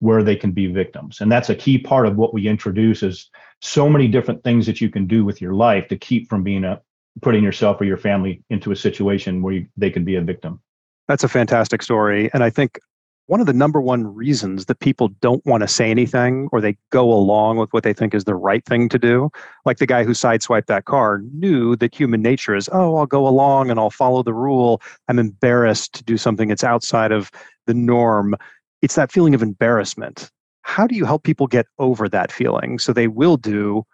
where 0.00 0.22
they 0.22 0.34
can 0.34 0.50
be 0.50 0.66
victims. 0.66 1.20
And 1.20 1.30
that's 1.30 1.50
a 1.50 1.54
key 1.54 1.78
part 1.78 2.06
of 2.06 2.16
what 2.16 2.34
we 2.34 2.48
introduce 2.48 3.02
is 3.02 3.30
so 3.60 3.88
many 3.88 4.08
different 4.08 4.42
things 4.42 4.66
that 4.66 4.80
you 4.80 4.88
can 4.90 5.06
do 5.06 5.24
with 5.24 5.40
your 5.40 5.52
life 5.52 5.88
to 5.88 5.96
keep 5.96 6.28
from 6.28 6.42
being 6.42 6.64
a 6.64 6.80
putting 7.20 7.44
yourself 7.44 7.80
or 7.80 7.84
your 7.84 7.98
family 7.98 8.42
into 8.50 8.72
a 8.72 8.76
situation 8.76 9.42
where 9.42 9.54
you, 9.54 9.66
they 9.76 9.90
could 9.90 10.04
be 10.04 10.16
a 10.16 10.20
victim. 10.22 10.60
That's 11.08 11.24
a 11.24 11.28
fantastic 11.28 11.82
story. 11.82 12.30
And 12.32 12.42
I 12.42 12.50
think 12.50 12.80
one 13.26 13.40
of 13.40 13.46
the 13.46 13.52
number 13.52 13.80
one 13.80 14.14
reasons 14.14 14.66
that 14.66 14.80
people 14.80 15.08
don't 15.20 15.44
want 15.46 15.62
to 15.62 15.68
say 15.68 15.90
anything 15.90 16.48
or 16.52 16.60
they 16.60 16.76
go 16.90 17.10
along 17.12 17.56
with 17.56 17.72
what 17.72 17.84
they 17.84 17.92
think 17.92 18.14
is 18.14 18.24
the 18.24 18.34
right 18.34 18.64
thing 18.64 18.88
to 18.88 18.98
do, 18.98 19.30
like 19.64 19.78
the 19.78 19.86
guy 19.86 20.04
who 20.04 20.10
sideswiped 20.10 20.66
that 20.66 20.86
car, 20.86 21.22
knew 21.32 21.76
that 21.76 21.94
human 21.94 22.20
nature 22.20 22.54
is, 22.54 22.68
oh, 22.72 22.96
I'll 22.96 23.06
go 23.06 23.26
along 23.26 23.70
and 23.70 23.78
I'll 23.78 23.90
follow 23.90 24.22
the 24.22 24.34
rule. 24.34 24.82
I'm 25.08 25.18
embarrassed 25.18 25.94
to 25.94 26.04
do 26.04 26.16
something 26.16 26.48
that's 26.48 26.64
outside 26.64 27.12
of 27.12 27.30
the 27.66 27.74
norm. 27.74 28.34
It's 28.82 28.96
that 28.96 29.12
feeling 29.12 29.34
of 29.34 29.42
embarrassment. 29.42 30.30
How 30.62 30.86
do 30.86 30.96
you 30.96 31.04
help 31.04 31.22
people 31.22 31.46
get 31.46 31.66
over 31.78 32.08
that 32.08 32.32
feeling 32.32 32.78
so 32.78 32.92
they 32.92 33.08
will 33.08 33.36
do 33.36 33.84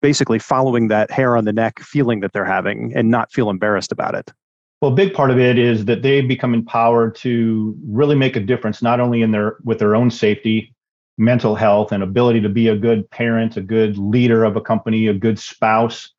basically 0.00 0.40
following 0.40 0.88
that 0.88 1.12
hair 1.12 1.36
on 1.36 1.44
the 1.44 1.52
neck 1.52 1.78
feeling 1.80 2.20
that 2.20 2.32
they're 2.32 2.44
having 2.44 2.92
and 2.94 3.08
not 3.08 3.32
feel 3.32 3.50
embarrassed 3.50 3.92
about 3.92 4.16
it? 4.16 4.32
Well, 4.82 4.90
a 4.90 4.94
big 4.96 5.14
part 5.14 5.30
of 5.30 5.38
it 5.38 5.58
is 5.58 5.84
that 5.84 6.02
they 6.02 6.22
become 6.22 6.54
empowered 6.54 7.14
to 7.18 7.78
really 7.86 8.16
make 8.16 8.34
a 8.34 8.40
difference, 8.40 8.82
not 8.82 8.98
only 8.98 9.22
in 9.22 9.30
their 9.30 9.58
with 9.62 9.78
their 9.78 9.94
own 9.94 10.10
safety, 10.10 10.74
mental 11.16 11.54
health, 11.54 11.92
and 11.92 12.02
ability 12.02 12.40
to 12.40 12.48
be 12.48 12.66
a 12.66 12.76
good 12.76 13.08
parent, 13.08 13.56
a 13.56 13.60
good 13.60 13.96
leader 13.96 14.42
of 14.42 14.56
a 14.56 14.60
company, 14.60 15.06
a 15.06 15.14
good 15.14 15.38
spouse, 15.38 16.10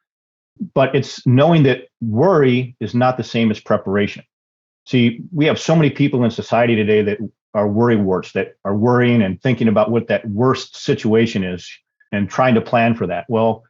but 0.74 0.96
it's 0.96 1.28
knowing 1.28 1.64
that 1.64 1.90
worry 2.00 2.78
is 2.80 2.96
not 2.96 3.18
the 3.18 3.24
same 3.24 3.52
as 3.52 3.60
preparation. 3.60 4.24
See, 4.86 5.20
we 5.34 5.46
have 5.46 5.60
so 5.60 5.76
many 5.76 5.90
people 5.90 6.24
in 6.24 6.32
society 6.32 6.78
today 6.78 7.02
that 7.02 7.18
are 7.54 7.68
worry 7.68 7.98
warts, 7.98 8.32
that 8.32 8.56
are 8.64 8.78
worrying 8.78 9.22
and 9.22 9.42
thinking 9.42 9.68
about 9.68 9.92
what 9.92 10.08
that 10.08 10.26
worst 10.30 10.78
situation 10.78 11.44
is 11.44 11.70
and 12.14 12.30
trying 12.30 12.56
to 12.56 12.62
plan 12.62 12.96
for 12.96 13.08
that. 13.08 13.26
Well, 13.28 13.64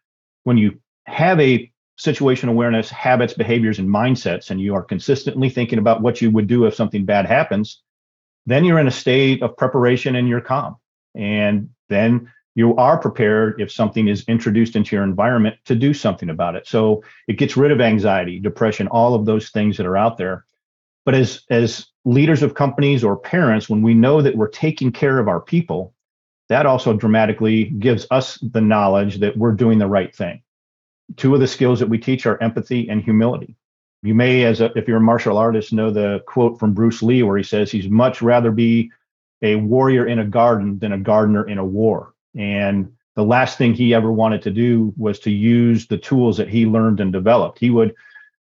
when 0.43 0.57
you 0.57 0.79
have 1.05 1.39
a 1.39 1.72
situation 1.97 2.49
awareness, 2.49 2.89
habits, 2.89 3.33
behaviors, 3.33 3.79
and 3.79 3.89
mindsets, 3.89 4.49
and 4.49 4.59
you 4.59 4.75
are 4.75 4.83
consistently 4.83 5.49
thinking 5.49 5.79
about 5.79 6.01
what 6.01 6.21
you 6.21 6.31
would 6.31 6.47
do 6.47 6.65
if 6.65 6.75
something 6.75 7.05
bad 7.05 7.25
happens, 7.25 7.81
then 8.45 8.65
you're 8.65 8.79
in 8.79 8.87
a 8.87 8.91
state 8.91 9.41
of 9.41 9.55
preparation 9.57 10.15
and 10.15 10.27
you're 10.27 10.41
calm. 10.41 10.75
And 11.15 11.69
then 11.89 12.31
you 12.55 12.75
are 12.75 12.99
prepared 12.99 13.59
if 13.59 13.71
something 13.71 14.07
is 14.07 14.23
introduced 14.27 14.75
into 14.75 14.95
your 14.95 15.03
environment 15.03 15.55
to 15.65 15.75
do 15.75 15.93
something 15.93 16.29
about 16.29 16.55
it. 16.55 16.67
So 16.67 17.03
it 17.27 17.37
gets 17.37 17.57
rid 17.57 17.71
of 17.71 17.81
anxiety, 17.81 18.39
depression, 18.39 18.87
all 18.87 19.15
of 19.15 19.25
those 19.25 19.49
things 19.49 19.77
that 19.77 19.85
are 19.85 19.97
out 19.97 20.17
there. 20.17 20.45
But 21.05 21.15
as 21.15 21.43
as 21.49 21.87
leaders 22.05 22.43
of 22.43 22.53
companies 22.53 23.03
or 23.03 23.17
parents, 23.17 23.69
when 23.69 23.81
we 23.81 23.93
know 23.93 24.21
that 24.21 24.35
we're 24.35 24.49
taking 24.49 24.91
care 24.91 25.19
of 25.19 25.27
our 25.27 25.41
people, 25.41 25.93
that 26.49 26.65
also 26.65 26.93
dramatically 26.93 27.65
gives 27.65 28.05
us 28.11 28.37
the 28.37 28.61
knowledge 28.61 29.19
that 29.19 29.37
we're 29.37 29.53
doing 29.53 29.79
the 29.79 29.87
right 29.87 30.13
thing. 30.15 30.41
Two 31.17 31.33
of 31.33 31.39
the 31.39 31.47
skills 31.47 31.79
that 31.79 31.89
we 31.89 31.97
teach 31.97 32.25
are 32.25 32.41
empathy 32.41 32.89
and 32.89 33.03
humility. 33.03 33.55
You 34.03 34.15
may, 34.15 34.43
as 34.43 34.61
a, 34.61 34.71
if 34.77 34.87
you're 34.87 34.97
a 34.97 35.01
martial 35.01 35.37
artist, 35.37 35.71
know 35.71 35.89
the 35.89 36.23
quote 36.27 36.59
from 36.59 36.73
Bruce 36.73 37.01
Lee 37.01 37.23
where 37.23 37.37
he 37.37 37.43
says 37.43 37.71
he's 37.71 37.87
much 37.87 38.21
rather 38.21 38.51
be 38.51 38.91
a 39.41 39.55
warrior 39.55 40.07
in 40.07 40.19
a 40.19 40.25
garden 40.25 40.79
than 40.79 40.93
a 40.93 40.97
gardener 40.97 41.47
in 41.47 41.57
a 41.57 41.65
war. 41.65 42.13
And 42.35 42.91
the 43.15 43.23
last 43.23 43.57
thing 43.57 43.73
he 43.73 43.93
ever 43.93 44.11
wanted 44.11 44.41
to 44.43 44.51
do 44.51 44.93
was 44.97 45.19
to 45.19 45.31
use 45.31 45.87
the 45.87 45.97
tools 45.97 46.37
that 46.37 46.49
he 46.49 46.65
learned 46.65 46.99
and 46.99 47.13
developed. 47.13 47.59
He 47.59 47.69
would, 47.69 47.93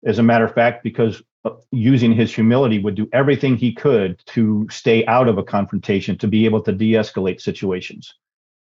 as 0.04 0.18
a 0.18 0.22
matter 0.22 0.44
of 0.44 0.54
fact, 0.54 0.82
because 0.82 1.22
uh, 1.44 1.50
using 1.70 2.12
his 2.12 2.34
humility, 2.34 2.78
would 2.78 2.94
do 2.94 3.08
everything 3.12 3.56
he 3.56 3.72
could 3.72 4.20
to 4.26 4.66
stay 4.70 5.04
out 5.06 5.28
of 5.28 5.38
a 5.38 5.42
confrontation, 5.42 6.16
to 6.18 6.28
be 6.28 6.44
able 6.44 6.62
to 6.62 6.72
de 6.72 6.92
escalate 6.92 7.40
situations. 7.40 8.14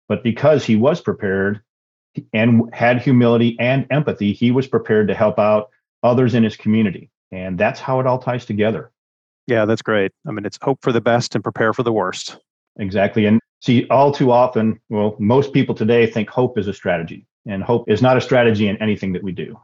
But 0.09 0.25
because 0.25 0.65
he 0.65 0.77
was 0.77 1.01
prepared 1.01 1.61
and 2.33 2.73
had 2.73 3.01
humility 3.01 3.57
and 3.59 3.87
empathy, 3.91 4.33
he 4.33 4.51
was 4.51 4.67
prepared 4.67 5.09
to 5.09 5.15
help 5.15 5.39
out 5.39 5.71
others 6.03 6.35
in 6.35 6.43
his 6.43 6.57
community. 6.57 7.11
And 7.33 7.59
that's 7.59 7.81
how 7.81 8.01
it 8.01 8.07
all 8.07 8.19
ties 8.19 8.45
together. 8.45 8.91
Yeah, 9.47 9.65
that's 9.65 9.83
great. 9.83 10.13
I 10.27 10.33
mean, 10.33 10.45
it's 10.45 10.59
hope 10.63 10.79
for 10.83 10.93
the 10.93 11.01
best 11.01 11.35
and 11.35 11.43
prepare 11.43 11.73
for 11.73 11.83
the 11.83 11.93
worst. 11.93 12.39
Exactly. 12.79 13.27
And 13.27 13.41
see, 13.61 13.87
all 13.89 14.13
too 14.13 14.31
often, 14.31 14.81
well, 14.89 15.17
most 15.19 15.53
people 15.53 15.75
today 15.75 16.07
think 16.07 16.29
hope 16.29 16.59
is 16.59 16.69
a 16.69 16.75
strategy, 16.75 17.27
and 17.47 17.63
hope 17.63 17.91
is 17.91 18.03
not 18.03 18.17
a 18.17 18.21
strategy 18.21 18.69
in 18.69 18.77
anything 18.79 19.13
that 19.13 19.23
we 19.23 19.33
do. 19.33 19.59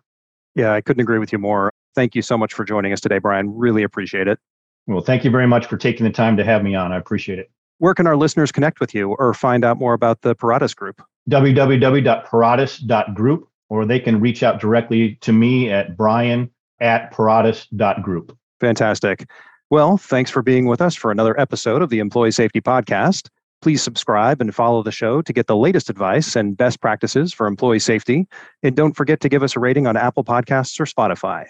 Yeah, 0.54 0.72
I 0.72 0.80
couldn't 0.80 1.02
agree 1.02 1.18
with 1.18 1.32
you 1.32 1.38
more. 1.38 1.70
Thank 1.94 2.14
you 2.14 2.22
so 2.22 2.36
much 2.36 2.52
for 2.52 2.64
joining 2.64 2.92
us 2.92 3.00
today, 3.00 3.18
Brian. 3.18 3.56
Really 3.56 3.82
appreciate 3.82 4.28
it. 4.28 4.38
Well, 4.86 5.02
thank 5.02 5.24
you 5.24 5.30
very 5.30 5.46
much 5.46 5.66
for 5.66 5.76
taking 5.76 6.04
the 6.04 6.12
time 6.12 6.36
to 6.36 6.44
have 6.44 6.62
me 6.62 6.74
on. 6.74 6.92
I 6.92 6.96
appreciate 6.96 7.38
it. 7.38 7.50
Where 7.78 7.94
can 7.94 8.06
our 8.06 8.16
listeners 8.16 8.52
connect 8.52 8.80
with 8.80 8.94
you 8.94 9.14
or 9.18 9.34
find 9.34 9.62
out 9.64 9.78
more 9.78 9.92
about 9.92 10.22
the 10.22 10.34
Paratus 10.34 10.74
Group? 10.74 11.02
www.paratus.group, 11.28 13.48
or 13.68 13.84
they 13.84 14.00
can 14.00 14.20
reach 14.20 14.42
out 14.42 14.60
directly 14.60 15.18
to 15.20 15.32
me 15.32 15.70
at 15.70 15.96
brian 15.96 16.50
at 16.80 17.12
paratus.group. 17.12 18.36
Fantastic. 18.60 19.28
Well, 19.68 19.96
thanks 19.96 20.30
for 20.30 20.42
being 20.42 20.66
with 20.66 20.80
us 20.80 20.94
for 20.94 21.10
another 21.10 21.38
episode 21.40 21.82
of 21.82 21.90
the 21.90 21.98
Employee 21.98 22.30
Safety 22.30 22.60
Podcast. 22.60 23.28
Please 23.62 23.82
subscribe 23.82 24.40
and 24.40 24.54
follow 24.54 24.82
the 24.82 24.92
show 24.92 25.22
to 25.22 25.32
get 25.32 25.48
the 25.48 25.56
latest 25.56 25.90
advice 25.90 26.36
and 26.36 26.56
best 26.56 26.80
practices 26.80 27.34
for 27.34 27.46
employee 27.46 27.80
safety. 27.80 28.28
And 28.62 28.76
don't 28.76 28.94
forget 28.94 29.20
to 29.22 29.28
give 29.28 29.42
us 29.42 29.56
a 29.56 29.60
rating 29.60 29.86
on 29.86 29.96
Apple 29.96 30.24
Podcasts 30.24 30.78
or 30.78 30.84
Spotify. 30.84 31.46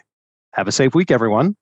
Have 0.52 0.66
a 0.66 0.72
safe 0.72 0.94
week, 0.94 1.10
everyone. 1.10 1.56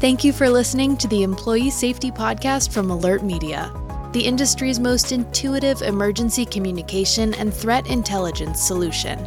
Thank 0.00 0.22
you 0.22 0.32
for 0.32 0.50
listening 0.50 0.96
to 0.98 1.08
the 1.08 1.22
Employee 1.22 1.70
Safety 1.70 2.10
Podcast 2.10 2.72
from 2.72 2.88
AlertMedia, 2.88 4.12
the 4.12 4.20
industry's 4.20 4.78
most 4.78 5.12
intuitive 5.12 5.80
emergency 5.80 6.44
communication 6.44 7.32
and 7.34 7.54
threat 7.54 7.86
intelligence 7.86 8.60
solution. 8.60 9.18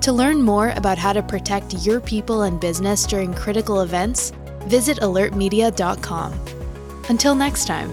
To 0.00 0.12
learn 0.12 0.42
more 0.42 0.70
about 0.76 0.98
how 0.98 1.14
to 1.14 1.22
protect 1.22 1.86
your 1.86 2.00
people 2.00 2.42
and 2.42 2.60
business 2.60 3.06
during 3.06 3.32
critical 3.32 3.80
events, 3.80 4.32
visit 4.66 4.98
alertmedia.com. 4.98 6.38
Until 7.08 7.34
next 7.34 7.64
time. 7.66 7.90